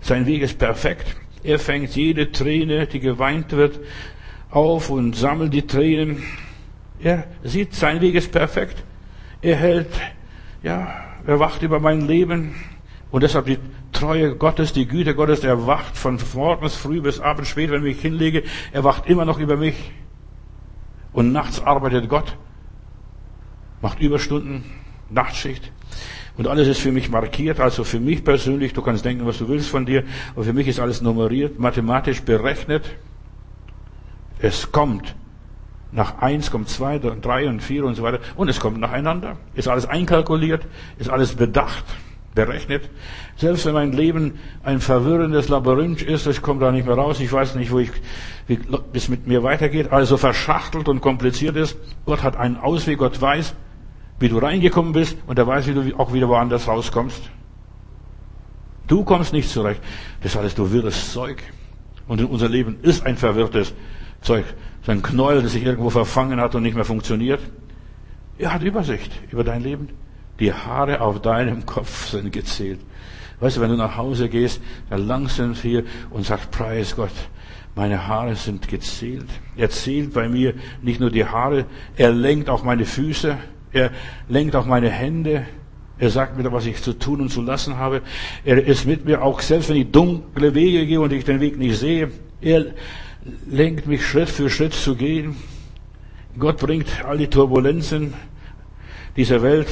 [0.00, 1.14] Sein Weg ist perfekt.
[1.42, 3.80] Er fängt jede Träne, die geweint wird,
[4.50, 6.22] auf und sammelt die Tränen.
[7.00, 8.82] Er sieht, sein Weg ist perfekt.
[9.42, 9.90] Er hält,
[10.62, 10.94] ja,
[11.26, 12.54] er wacht über mein Leben.
[13.10, 13.58] Und deshalb die
[13.92, 17.96] Treue Gottes, die Güte Gottes, er wacht von morgens früh bis abends spät, wenn ich
[17.96, 18.42] mich hinlege.
[18.72, 19.74] Er wacht immer noch über mich.
[21.16, 22.36] Und nachts arbeitet Gott,
[23.80, 24.64] macht Überstunden,
[25.08, 25.72] Nachtschicht.
[26.36, 29.48] Und alles ist für mich markiert, also für mich persönlich, du kannst denken, was du
[29.48, 30.04] willst von dir,
[30.34, 32.84] aber für mich ist alles nummeriert, mathematisch berechnet.
[34.40, 35.16] Es kommt.
[35.90, 38.20] Nach eins kommt zwei, drei und vier und so weiter.
[38.34, 39.38] Und es kommt nacheinander.
[39.54, 40.66] Ist alles einkalkuliert,
[40.98, 41.86] ist alles bedacht,
[42.36, 42.88] berechnet.
[43.34, 47.32] Selbst wenn mein Leben ein verwirrendes Labyrinth ist, ich komme da nicht mehr raus, ich
[47.32, 47.90] weiß nicht, wo ich,
[48.46, 48.60] wie
[48.92, 51.76] es mit mir weitergeht, also verschachtelt und kompliziert ist.
[52.04, 53.54] Gott hat einen Ausweg, Gott weiß,
[54.20, 57.20] wie du reingekommen bist und er weiß, wie du auch wieder woanders rauskommst.
[58.86, 59.80] Du kommst nicht zurecht.
[60.22, 61.42] Das ist alles du wirres Zeug.
[62.06, 63.74] Und unser Leben ist ein verwirrtes
[64.20, 64.44] Zeug,
[64.82, 67.40] so ein Knäuel, das sich irgendwo verfangen hat und nicht mehr funktioniert.
[68.38, 69.88] Er hat Übersicht über dein Leben.
[70.40, 72.80] Die Haare auf deinem Kopf sind gezählt.
[73.40, 77.12] Weißt du, wenn du nach Hause gehst, dann langsam hier und sagst, preis Gott,
[77.74, 79.28] meine Haare sind gezählt.
[79.56, 81.66] Er zählt bei mir nicht nur die Haare,
[81.96, 83.36] er lenkt auch meine Füße,
[83.72, 83.90] er
[84.28, 85.44] lenkt auch meine Hände,
[85.98, 88.02] er sagt mir, was ich zu tun und zu lassen habe.
[88.44, 91.58] Er ist mit mir, auch selbst wenn ich dunkle Wege gehe und ich den Weg
[91.58, 92.10] nicht sehe.
[92.40, 92.66] Er
[93.46, 95.36] lenkt mich Schritt für Schritt zu gehen.
[96.38, 98.12] Gott bringt all die Turbulenzen
[99.16, 99.68] dieser Welt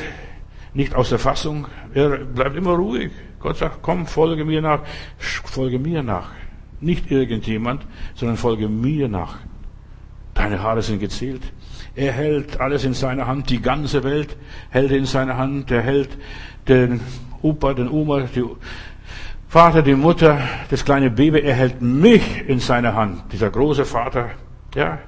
[0.74, 1.66] nicht aus der Fassung.
[1.94, 3.10] Er bleibt immer ruhig.
[3.40, 4.80] Gott sagt, komm, folge mir nach,
[5.18, 6.30] folge mir nach.
[6.80, 9.36] Nicht irgendjemand, sondern folge mir nach.
[10.34, 11.42] Deine Haare sind gezählt.
[11.94, 14.36] Er hält alles in seiner Hand, die ganze Welt
[14.70, 15.70] hält in seiner Hand.
[15.70, 16.18] Er hält
[16.66, 17.00] den
[17.40, 18.44] Opa, den Oma, die
[19.48, 23.22] Vater, die Mutter, das kleine Baby, er hält mich in seiner Hand.
[23.30, 24.30] Dieser große Vater,
[24.74, 24.98] ja.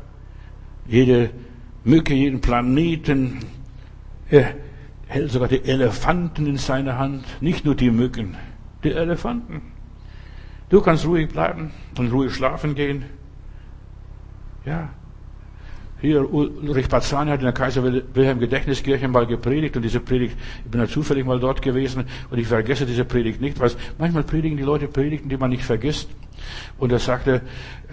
[0.86, 1.30] Jede
[1.82, 3.40] Mücke, jeden Planeten.
[4.30, 4.54] Er
[5.06, 7.24] hält sogar die Elefanten in seiner Hand.
[7.40, 8.36] Nicht nur die Mücken,
[8.84, 9.62] die Elefanten.
[10.68, 13.04] Du kannst ruhig bleiben und ruhig schlafen gehen.
[14.64, 14.90] Ja,
[16.00, 20.70] hier, Ulrich Bazzani hat in der Kaiser Wilhelm Gedächtniskirche mal gepredigt und diese Predigt, ich
[20.70, 24.58] bin ja zufällig mal dort gewesen und ich vergesse diese Predigt nicht, weil manchmal predigen
[24.58, 26.10] die Leute Predigten, die man nicht vergisst.
[26.78, 27.40] Und er sagte,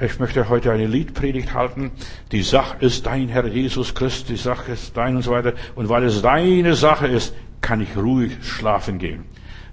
[0.02, 1.92] ich möchte heute eine Liedpredigt halten.
[2.34, 5.54] Die Sache ist dein Herr Jesus Christ, die Sache ist dein und so weiter.
[5.76, 9.24] Und weil es deine Sache ist, kann ich ruhig schlafen gehen.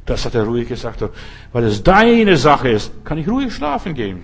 [0.07, 1.05] Das hat er ruhig gesagt.
[1.53, 4.23] Weil es deine Sache ist, kann ich ruhig schlafen gehen.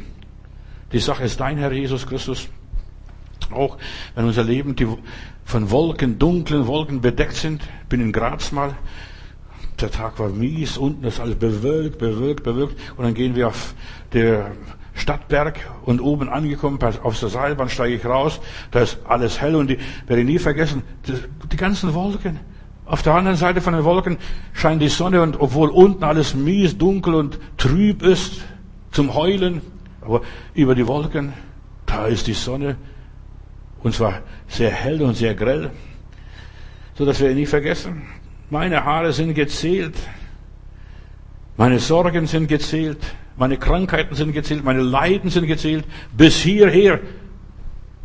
[0.92, 2.48] Die Sache ist dein Herr Jesus Christus.
[3.52, 3.78] Auch
[4.14, 4.88] wenn unser Leben die
[5.44, 7.62] von Wolken, dunklen Wolken bedeckt sind.
[7.82, 8.74] Ich bin in Graz mal.
[9.80, 12.76] Der Tag war mies, unten ist alles bewölkt, bewölkt, bewölkt.
[12.96, 13.74] Und dann gehen wir auf
[14.12, 14.52] der
[14.94, 18.40] Stadtberg und oben angekommen, auf der Seilbahn steige ich raus,
[18.70, 21.12] da ist alles hell und die werde ich nie vergessen, die,
[21.52, 22.40] die ganzen Wolken.
[22.86, 24.16] Auf der anderen Seite von den Wolken
[24.52, 28.40] scheint die Sonne und obwohl unten alles mies, dunkel und trüb ist,
[28.90, 29.60] zum Heulen,
[30.00, 30.22] aber
[30.54, 31.34] über die Wolken,
[31.84, 32.76] da ist die Sonne,
[33.86, 35.70] und zwar sehr hell und sehr grell,
[36.94, 38.02] so dass wir nie vergessen.
[38.50, 39.94] Meine Haare sind gezählt.
[41.56, 42.98] Meine Sorgen sind gezählt.
[43.36, 44.64] Meine Krankheiten sind gezählt.
[44.64, 45.84] Meine Leiden sind gezählt.
[46.16, 46.98] Bis hierher.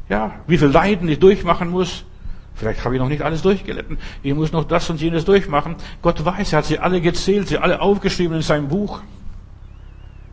[0.07, 2.05] Ja, wie viel Leiden ich durchmachen muss.
[2.53, 3.97] Vielleicht habe ich noch nicht alles durchgelitten.
[4.21, 5.77] Ich muss noch das und jenes durchmachen.
[6.03, 9.01] Gott weiß, er hat sie alle gezählt, sie alle aufgeschrieben in seinem Buch.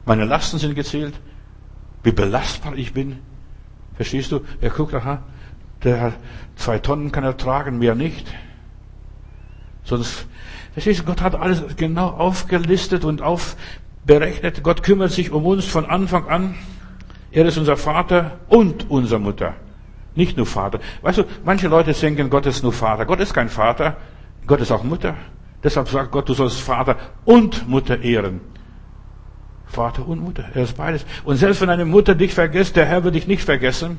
[0.04, 1.14] Meine Lasten sind gezählt.
[2.02, 3.16] Wie belastbar ich bin.
[3.96, 4.42] Verstehst du?
[4.60, 5.22] Er guckt, aha,
[5.84, 6.14] der
[6.56, 8.26] zwei Tonnen kann er tragen, mehr nicht.
[9.84, 10.26] Sonst,
[10.72, 14.62] verstehst du, Gott hat alles genau aufgelistet und aufberechnet.
[14.62, 16.54] Gott kümmert sich um uns von Anfang an.
[17.30, 19.54] Er ist unser Vater und unsere Mutter.
[20.14, 20.80] Nicht nur Vater.
[21.02, 23.06] Weißt du, manche Leute denken, Gott ist nur Vater.
[23.06, 23.96] Gott ist kein Vater.
[24.46, 25.14] Gott ist auch Mutter.
[25.62, 28.40] Deshalb sagt Gott, du sollst Vater und Mutter ehren.
[29.66, 30.44] Vater und Mutter.
[30.54, 31.04] Er ist beides.
[31.24, 33.98] Und selbst wenn eine Mutter dich vergisst, der Herr wird dich nicht vergessen.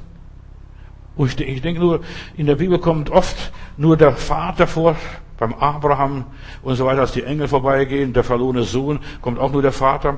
[1.18, 2.02] Ich denke nur,
[2.38, 4.96] in der Bibel kommt oft nur der Vater vor,
[5.38, 6.26] beim Abraham
[6.62, 10.18] und so weiter, als die Engel vorbeigehen, der verlorene Sohn, kommt auch nur der Vater.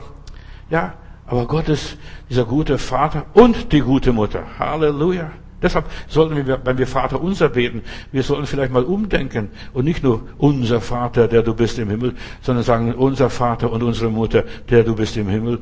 [0.69, 0.93] Ja,
[1.25, 1.97] aber Gott ist
[2.29, 4.43] dieser gute Vater und die gute Mutter.
[4.59, 5.31] Halleluja.
[5.61, 10.03] Deshalb sollten wir, wenn wir Vater unser beten, wir sollten vielleicht mal umdenken und nicht
[10.03, 14.43] nur unser Vater, der du bist im Himmel, sondern sagen unser Vater und unsere Mutter,
[14.69, 15.59] der du bist im Himmel.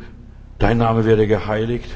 [0.58, 1.90] Dein Name werde geheiligt.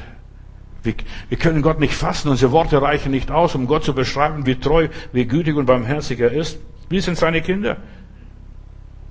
[0.84, 0.94] Wir,
[1.28, 4.56] wir können Gott nicht fassen, unsere Worte reichen nicht aus, um Gott zu beschreiben, wie
[4.56, 6.58] treu, wie gütig und barmherzig er ist.
[6.88, 7.78] Wir sind seine Kinder.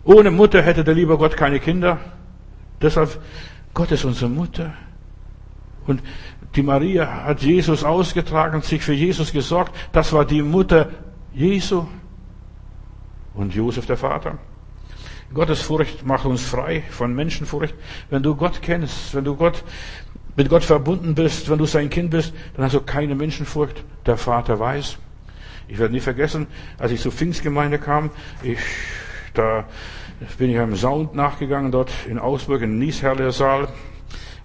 [0.03, 1.99] Ohne Mutter hätte der liebe Gott keine Kinder.
[2.81, 3.19] Deshalb,
[3.73, 4.73] Gott ist unsere Mutter.
[5.87, 6.01] Und
[6.55, 9.75] die Maria hat Jesus ausgetragen, sich für Jesus gesorgt.
[9.91, 10.89] Das war die Mutter
[11.33, 11.87] Jesu
[13.33, 14.37] und Josef der Vater.
[15.33, 17.73] Gottesfurcht macht uns frei von Menschenfurcht.
[18.11, 19.63] Wenn du Gott kennst, wenn du Gott,
[20.35, 23.83] mit Gott verbunden bist, wenn du sein Kind bist, dann hast du keine Menschenfurcht.
[24.05, 24.97] Der Vater weiß.
[25.67, 28.11] Ich werde nie vergessen, als ich zur Pfingstgemeinde kam,
[28.41, 28.59] ich,
[29.33, 29.65] da
[30.37, 33.67] bin ich einem Sound nachgegangen dort in Augsburg, in Niesherler Saal.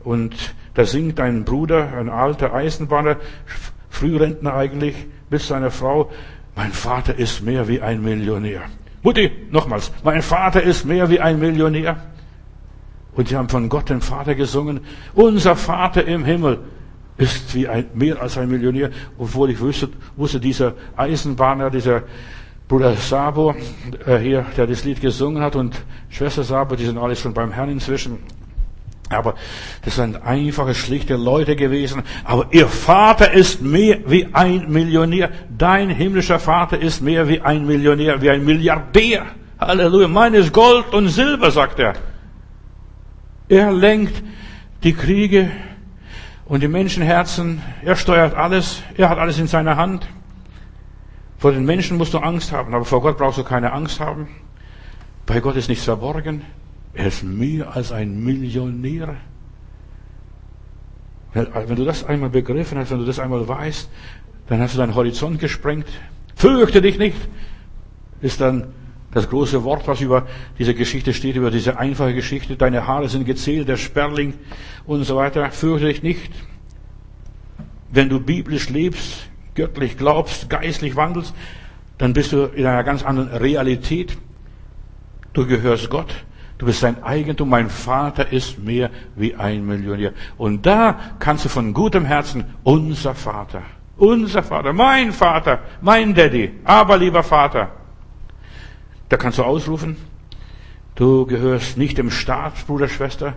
[0.05, 3.16] Und da singt ein Bruder, ein alter Eisenbahner,
[3.91, 4.95] Frührentner eigentlich,
[5.28, 6.11] bis seine Frau,
[6.55, 8.62] mein Vater ist mehr wie ein Millionär.
[9.03, 11.97] Mutti, nochmals, mein Vater ist mehr wie ein Millionär.
[13.18, 14.78] Und sie haben von Gott den Vater gesungen,
[15.12, 16.60] unser Vater im Himmel
[17.16, 22.04] ist wie ein, mehr als ein Millionär, obwohl ich wusste, wusste dieser Eisenbahner, dieser
[22.68, 23.56] Bruder Sabo,
[24.06, 25.74] äh, hier, der das Lied gesungen hat und
[26.10, 28.18] Schwester Sabo, die sind alle schon beim Herrn inzwischen.
[29.08, 29.34] Aber
[29.84, 32.04] das sind einfache, schlichte Leute gewesen.
[32.22, 35.30] Aber ihr Vater ist mehr wie ein Millionär.
[35.58, 39.26] Dein himmlischer Vater ist mehr wie ein Millionär, wie ein Milliardär.
[39.58, 40.06] Halleluja.
[40.06, 41.94] Meines Gold und Silber, sagt er.
[43.49, 44.22] Er lenkt
[44.82, 45.51] die Kriege
[46.44, 47.62] und die Menschenherzen.
[47.84, 48.82] Er steuert alles.
[48.96, 50.07] Er hat alles in seiner Hand.
[51.38, 54.28] Vor den Menschen musst du Angst haben, aber vor Gott brauchst du keine Angst haben.
[55.24, 56.42] Bei Gott ist nichts verborgen.
[56.94, 59.16] Er ist mehr als ein Millionär.
[61.32, 63.88] Wenn du das einmal begriffen hast, wenn du das einmal weißt,
[64.49, 65.86] dann hast du deinen Horizont gesprengt.
[66.34, 67.16] Fürchte dich nicht,
[68.20, 68.72] ist dann
[69.12, 70.26] das große Wort, was über
[70.59, 72.56] diese Geschichte steht, über diese einfache Geschichte.
[72.56, 74.34] Deine Haare sind gezählt, der Sperling
[74.86, 75.50] und so weiter.
[75.50, 76.30] Fürchte dich nicht.
[77.90, 81.34] Wenn du biblisch lebst, göttlich glaubst, geistlich wandelst,
[81.96, 84.16] dann bist du in einer ganz anderen Realität.
[85.32, 86.14] Du gehörst Gott.
[86.59, 87.48] Du bist sein Eigentum.
[87.48, 90.12] Mein Vater ist mehr wie ein Millionär.
[90.36, 93.62] Und da kannst du von gutem Herzen unser Vater,
[93.96, 97.78] unser Vater, mein Vater, mein Daddy, aber lieber Vater.
[99.09, 99.96] Da kannst du ausrufen,
[100.94, 103.34] du gehörst nicht dem Staat, Bruder, Schwester.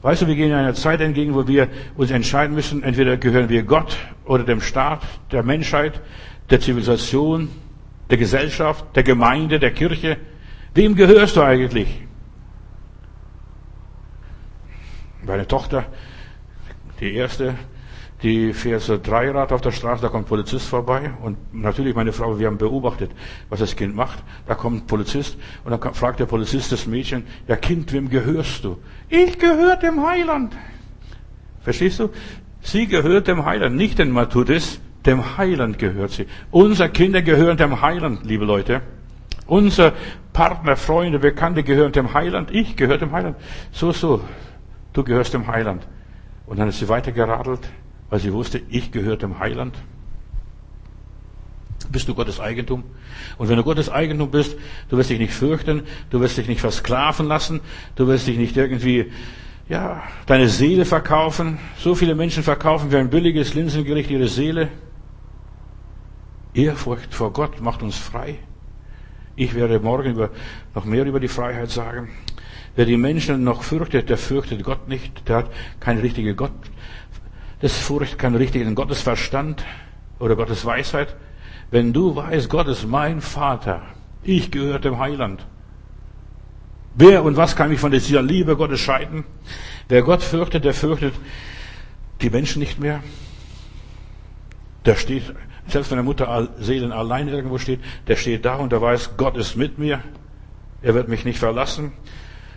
[0.00, 3.48] Weißt du, wir gehen in einer Zeit entgegen, wo wir uns entscheiden müssen, entweder gehören
[3.48, 6.00] wir Gott oder dem Staat, der Menschheit,
[6.50, 7.48] der Zivilisation,
[8.10, 10.16] der Gesellschaft, der Gemeinde, der Kirche.
[10.74, 12.02] Wem gehörst du eigentlich?
[15.24, 15.84] Meine Tochter,
[16.98, 17.54] die erste,
[18.22, 22.38] die fährt so Dreirad auf der Straße, da kommt Polizist vorbei und natürlich meine Frau,
[22.38, 23.10] wir haben beobachtet,
[23.48, 24.22] was das Kind macht.
[24.46, 28.78] Da kommt Polizist und dann fragt der Polizist das Mädchen, ja Kind, wem gehörst du?
[29.08, 30.56] Ich gehöre dem Heiland.
[31.62, 32.10] Verstehst du?
[32.60, 36.26] Sie gehört dem Heiland, nicht den Matthäus, dem Heiland gehört sie.
[36.52, 38.82] Unsere Kinder gehören dem Heiland, liebe Leute.
[39.46, 39.92] Unser
[40.32, 42.52] Partner, Freunde, Bekannte gehören dem Heiland.
[42.52, 43.36] Ich gehöre dem Heiland.
[43.72, 44.22] So, so
[44.92, 45.82] du gehörst dem Heiland.
[46.46, 47.60] Und dann ist sie weitergeradelt,
[48.12, 49.74] weil sie wusste, ich gehöre dem Heiland.
[51.90, 52.84] Bist du Gottes Eigentum?
[53.38, 54.54] Und wenn du Gottes Eigentum bist,
[54.90, 57.60] du wirst dich nicht fürchten, du wirst dich nicht versklaven lassen,
[57.96, 59.10] du wirst dich nicht irgendwie,
[59.66, 61.56] ja, deine Seele verkaufen.
[61.78, 64.68] So viele Menschen verkaufen wie ein billiges Linsengericht ihre Seele.
[66.52, 68.40] Ehrfurcht vor Gott macht uns frei.
[69.36, 70.28] Ich werde morgen über,
[70.74, 72.10] noch mehr über die Freiheit sagen.
[72.76, 75.26] Wer die Menschen noch fürchtet, der fürchtet Gott nicht.
[75.30, 75.50] Der hat
[75.80, 76.52] keine richtige Gott,
[77.62, 79.64] das Furcht, keinen richtigen Gottesverstand
[80.18, 81.14] oder Gottes Weisheit.
[81.70, 83.82] Wenn du weißt, Gott ist mein Vater,
[84.24, 85.46] ich gehöre dem Heiland.
[86.96, 89.24] Wer und was kann mich von dieser Liebe Gottes scheiden?
[89.88, 91.14] Wer Gott fürchtet, der fürchtet
[92.20, 93.00] die Menschen nicht mehr.
[94.84, 95.32] Der steht,
[95.68, 99.36] selbst wenn der Mutter Seelen allein irgendwo steht, der steht da und der weiß, Gott
[99.36, 100.00] ist mit mir.
[100.82, 101.92] Er wird mich nicht verlassen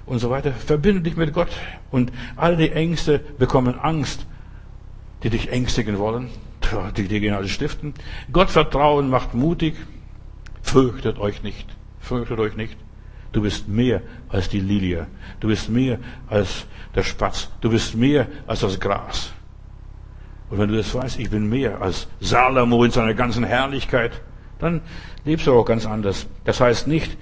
[0.07, 0.51] und so weiter.
[0.51, 1.49] Verbinde dich mit Gott
[1.91, 4.25] und all die Ängste bekommen Angst,
[5.25, 6.29] die dich ängstigen wollen.
[6.95, 7.95] Die, die gehen alles stiften.
[8.31, 9.75] Gott vertrauen macht mutig.
[10.61, 11.67] Fürchtet euch nicht.
[11.99, 12.77] Fürchtet euch nicht.
[13.31, 15.07] Du bist mehr als die Lilie.
[15.39, 15.97] Du bist mehr
[16.27, 17.49] als der Spatz.
[17.61, 19.33] Du bist mehr als das Gras.
[20.51, 24.21] Und wenn du das weißt, ich bin mehr als Salomo in seiner ganzen Herrlichkeit,
[24.59, 24.81] dann
[25.23, 26.27] lebst du auch ganz anders.
[26.43, 27.17] Das heißt nicht,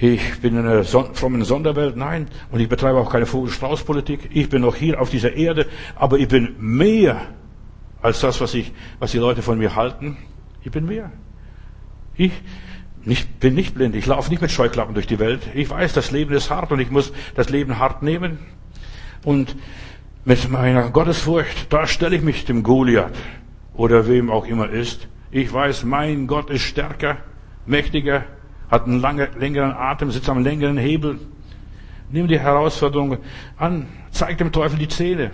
[0.00, 4.30] ich bin in einer frommen Sonderwelt, nein, und ich betreibe auch keine Vogel-Strauß-Politik.
[4.32, 7.20] Ich bin noch hier auf dieser Erde, aber ich bin mehr
[8.00, 10.16] als das, was ich, was die Leute von mir halten.
[10.62, 11.10] Ich bin mehr.
[12.14, 12.32] Ich
[13.04, 13.96] nicht, bin nicht blind.
[13.96, 15.42] Ich laufe nicht mit Scheuklappen durch die Welt.
[15.54, 18.38] Ich weiß, das Leben ist hart und ich muss das Leben hart nehmen.
[19.24, 19.56] Und
[20.24, 23.16] mit meiner Gottesfurcht, da stelle ich mich dem Goliath
[23.74, 25.08] oder wem auch immer ist.
[25.32, 27.16] Ich weiß, mein Gott ist stärker,
[27.66, 28.24] mächtiger,
[28.70, 31.18] hat einen lange, längeren Atem, sitzt am längeren Hebel.
[32.10, 33.18] Nimm die Herausforderung
[33.56, 35.30] an, zeig dem Teufel die Zähne.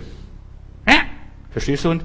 [1.55, 1.91] Verstehst du?
[1.91, 2.03] Und,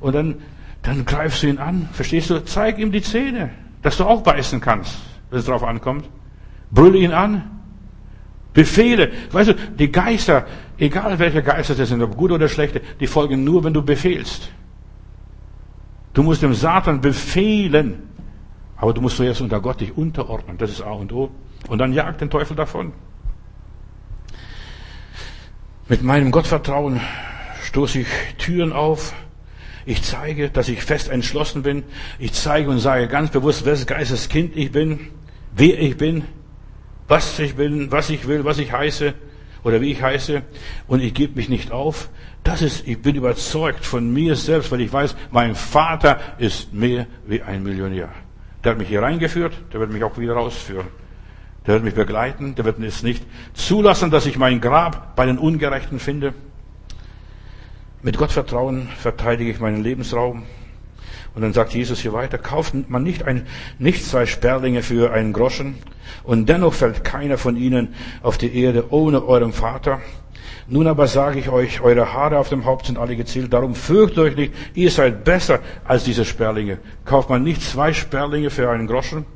[0.00, 0.34] und dann,
[0.82, 1.88] dann greifst du ihn an.
[1.92, 2.44] Verstehst du?
[2.44, 3.48] Zeig ihm die Zähne,
[3.80, 4.98] dass du auch beißen kannst,
[5.30, 6.08] wenn es drauf ankommt.
[6.70, 7.50] Brülle ihn an.
[8.52, 9.10] Befehle.
[9.32, 10.44] Weißt du, die Geister,
[10.76, 14.50] egal welche Geister das sind, ob gute oder schlechte, die folgen nur, wenn du befehlst.
[16.12, 18.09] Du musst dem Satan befehlen.
[18.80, 20.56] Aber du musst zuerst unter Gott dich unterordnen.
[20.56, 21.30] Das ist A und O.
[21.68, 22.92] Und dann jagt den Teufel davon.
[25.86, 27.00] Mit meinem Gottvertrauen
[27.64, 28.06] stoße ich
[28.38, 29.12] Türen auf.
[29.84, 31.82] Ich zeige, dass ich fest entschlossen bin.
[32.18, 35.08] Ich zeige und sage ganz bewusst, welches Geistes Kind ich bin,
[35.54, 36.24] wer ich bin,
[37.06, 39.12] was ich bin, was ich will, was ich heiße
[39.62, 40.42] oder wie ich heiße.
[40.86, 42.08] Und ich gebe mich nicht auf.
[42.44, 47.06] Das ist, ich bin überzeugt von mir selbst, weil ich weiß, mein Vater ist mehr
[47.26, 48.08] wie ein Millionär.
[48.62, 50.88] Der hat mich hier reingeführt, der wird mich auch wieder rausführen.
[51.66, 55.38] Der wird mich begleiten, der wird es nicht zulassen, dass ich mein Grab bei den
[55.38, 56.34] Ungerechten finde.
[58.02, 60.44] Mit Gottvertrauen verteidige ich meinen Lebensraum.
[61.34, 63.46] Und dann sagt Jesus hier weiter, kauft man nicht, ein,
[63.78, 65.76] nicht zwei Sperlinge für einen Groschen
[66.24, 70.00] und dennoch fällt keiner von ihnen auf die Erde ohne eurem Vater.
[70.68, 74.18] Nun aber sage ich euch, eure Haare auf dem Haupt sind alle gezählt, darum fürchtet
[74.18, 76.78] euch nicht, ihr seid besser als diese Sperlinge.
[77.04, 79.26] Kauft man nicht zwei Sperlinge für einen Groschen?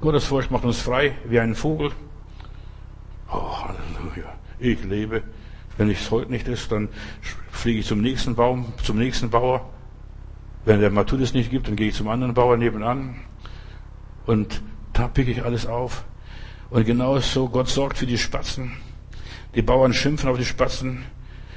[0.00, 1.90] Gottes Furcht macht uns frei wie ein Vogel.
[3.32, 4.32] Oh, Halleluja.
[4.58, 5.22] Ich lebe.
[5.76, 6.88] Wenn es heute nicht ist, dann
[7.50, 9.68] fliege ich zum nächsten Baum, zum nächsten Bauer.
[10.64, 13.16] Wenn der Matthäus nicht gibt, dann gehe ich zum anderen Bauer nebenan.
[14.26, 14.62] Und
[14.92, 16.04] da picke ich alles auf.
[16.70, 18.72] Und genau so, Gott sorgt für die Spatzen.
[19.56, 21.04] Die Bauern schimpfen auf die Spatzen,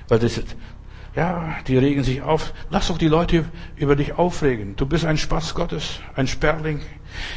[0.08, 0.42] weil das,
[1.16, 2.54] ja, die regen sich auf.
[2.70, 3.46] Lass doch die Leute
[3.76, 4.76] über dich aufregen.
[4.78, 6.80] Du bist ein Spatz Gottes, ein Sperling.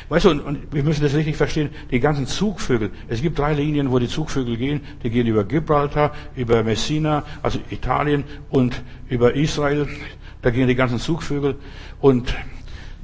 [0.08, 2.92] Weißt du, und, und wir müssen das richtig verstehen, die ganzen Zugvögel.
[3.08, 4.82] Es gibt drei Linien, wo die Zugvögel gehen.
[5.02, 9.88] Die gehen über Gibraltar, über Messina, also Italien und über Israel.
[10.42, 11.56] Da gehen die ganzen Zugvögel.
[12.00, 12.34] Und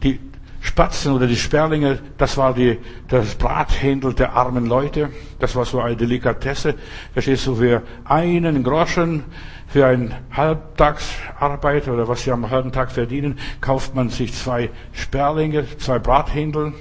[0.05, 0.21] die,
[0.61, 2.79] Spatzen oder die Sperlinge, das war die,
[3.09, 5.11] das Brathändel der armen Leute.
[5.39, 6.75] Das war so eine Delikatesse.
[7.13, 9.25] Verstehst du, für einen Groschen,
[9.69, 15.65] für einen Halbtagsarbeit oder was sie am halben Tag verdienen, kauft man sich zwei Sperlinge,
[15.79, 16.73] zwei Brathändel,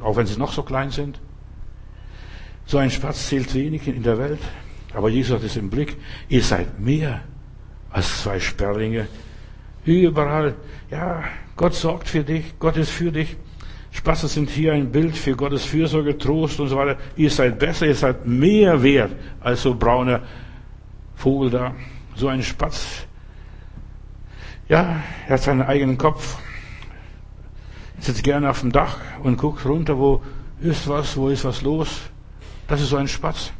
[0.00, 1.20] auch wenn sie noch so klein sind.
[2.64, 4.40] So ein Spatz zählt wenig in der Welt,
[4.94, 5.96] aber Jesus hat es im Blick.
[6.28, 7.22] Ihr seid mehr
[7.90, 9.08] als zwei Sperlinge.
[9.84, 10.54] Überall,
[10.90, 11.24] ja,
[11.58, 13.36] Gott sorgt für dich, Gott ist für dich.
[13.90, 16.96] Spasse sind hier ein Bild für Gottes Fürsorge, Trost und so weiter.
[17.16, 20.22] Ihr seid besser, ihr seid mehr wert als so brauner
[21.16, 21.74] Vogel da.
[22.14, 23.06] So ein Spatz.
[24.68, 26.38] Ja, er hat seinen eigenen Kopf.
[27.98, 30.22] Sitzt gerne auf dem Dach und guckt runter, wo
[30.60, 32.02] ist was, wo ist was los.
[32.68, 33.50] Das ist so ein Spatz.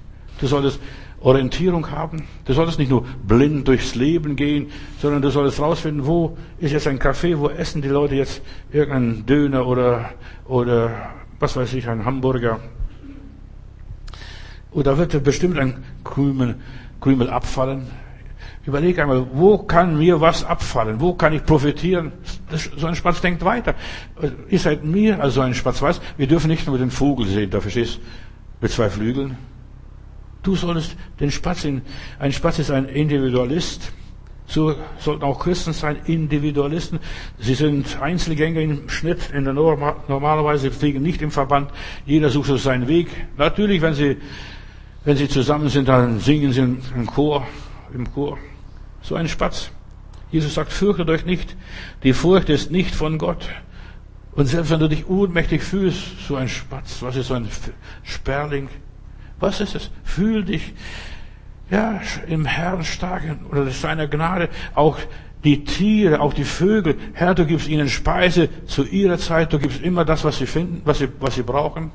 [0.40, 0.78] Du solltest
[1.20, 2.24] Orientierung haben.
[2.44, 6.86] Du solltest nicht nur blind durchs Leben gehen, sondern du solltest rausfinden, wo ist jetzt
[6.86, 8.40] ein Café, wo essen die Leute jetzt
[8.72, 10.10] irgendeinen Döner oder,
[10.46, 11.10] oder
[11.40, 12.60] was weiß ich, einen Hamburger.
[14.70, 16.56] Oder wird bestimmt ein Krümel,
[17.00, 17.86] Krümel abfallen.
[18.64, 21.00] Überleg einmal, wo kann mir was abfallen?
[21.00, 22.12] Wo kann ich profitieren?
[22.50, 23.74] Das, so ein Spatz denkt weiter.
[24.50, 26.00] Ihr seid mir also ein Spatz weiß.
[26.18, 28.00] Wir dürfen nicht nur den Vogel sehen, da verstehst du,
[28.60, 29.38] mit zwei Flügeln.
[30.42, 31.82] Du solltest den Spatz in,
[32.18, 33.92] ein Spatz ist ein Individualist.
[34.46, 37.00] So sollten auch Christen sein, Individualisten.
[37.38, 41.70] Sie sind Einzelgänger im Schnitt, in der Norma, normalerweise fliegen nicht im Verband.
[42.06, 43.08] Jeder sucht so seinen Weg.
[43.36, 44.16] Natürlich, wenn sie,
[45.04, 47.46] wenn sie zusammen sind, dann singen sie im Chor,
[47.92, 48.38] im Chor.
[49.02, 49.70] So ein Spatz.
[50.30, 51.54] Jesus sagt, fürchtet euch nicht.
[52.02, 53.48] Die Furcht ist nicht von Gott.
[54.32, 57.48] Und selbst wenn du dich ohnmächtig fühlst, so ein Spatz, was ist so ein
[58.02, 58.68] Sperling?
[59.40, 59.90] Was ist es?
[60.04, 60.74] Fühl dich,
[61.70, 64.48] ja, im Herrn stark oder seiner Gnade.
[64.74, 64.98] Auch
[65.44, 66.96] die Tiere, auch die Vögel.
[67.12, 69.52] Herr, du gibst ihnen Speise zu ihrer Zeit.
[69.52, 71.92] Du gibst immer das, was sie finden, was sie, was sie brauchen.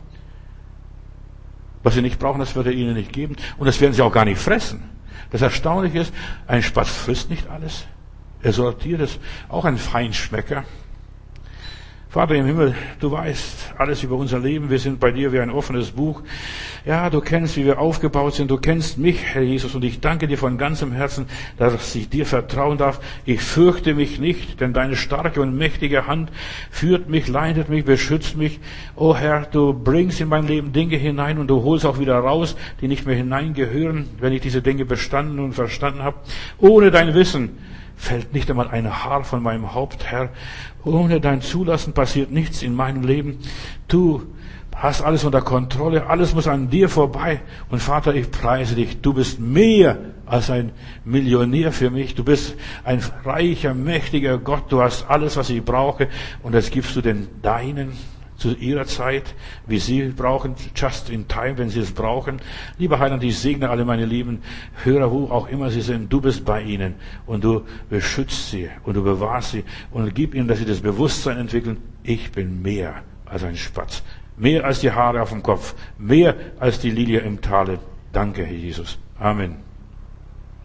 [1.82, 3.36] Was sie nicht brauchen, das wird er ihnen nicht geben.
[3.58, 4.89] Und das werden sie auch gar nicht fressen.
[5.32, 6.14] Das Erstaunliche ist,
[6.48, 7.86] ein Spatz frisst nicht alles.
[8.41, 9.20] Er sortiert es.
[9.50, 10.64] Auch ein Feinschmecker.
[12.14, 14.70] Vater im Himmel, du weißt alles über unser Leben.
[14.70, 16.22] Wir sind bei dir wie ein offenes Buch.
[16.86, 18.51] Ja, du kennst, wie wir aufgebaut sind.
[18.51, 19.74] Du kennst mich, Herr Jesus.
[19.74, 21.26] Und ich danke dir von ganzem Herzen,
[21.57, 22.99] dass ich dir vertrauen darf.
[23.26, 26.32] Ich fürchte mich nicht, denn deine starke und mächtige Hand
[26.70, 28.59] führt mich, leitet mich, beschützt mich.
[28.95, 32.55] Oh Herr, du bringst in mein Leben Dinge hinein und du holst auch wieder raus,
[32.80, 36.18] die nicht mehr hineingehören, wenn ich diese Dinge bestanden und verstanden habe.
[36.59, 37.57] Ohne dein Wissen
[38.04, 40.30] fällt nicht einmal ein Haar von meinem Haupt, Herr.
[40.84, 43.39] Ohne dein Zulassen passiert nichts in meinem Leben.
[43.88, 44.24] Du
[44.76, 47.41] hast alles unter Kontrolle, alles muss an dir vorbei.
[47.70, 49.01] Und Vater, ich preise dich.
[49.01, 50.72] Du bist mehr als ein
[51.06, 52.14] Millionär für mich.
[52.14, 54.70] Du bist ein reicher, mächtiger Gott.
[54.70, 56.10] Du hast alles, was ich brauche.
[56.41, 57.93] Und das gibst du den Deinen
[58.44, 59.36] zu ihrer Zeit,
[59.68, 62.41] wie sie brauchen, just in time, wenn sie es brauchen.
[62.78, 64.41] Lieber Heiland, ich segne alle meine lieben
[64.84, 66.12] Hörer, wo auch immer sie sind.
[66.12, 70.50] Du bist bei ihnen und du beschützt sie und du bewahrst sie und gib ihnen,
[70.50, 71.78] dass sie das Bewusstsein entwickeln.
[72.04, 74.04] Ich bin mehr als ein Spatz,
[74.36, 77.80] mehr als die Haare auf dem Kopf, mehr als die Lilie im Tale.
[78.12, 79.00] Danke, Herr Jesus.
[79.18, 79.73] Amen.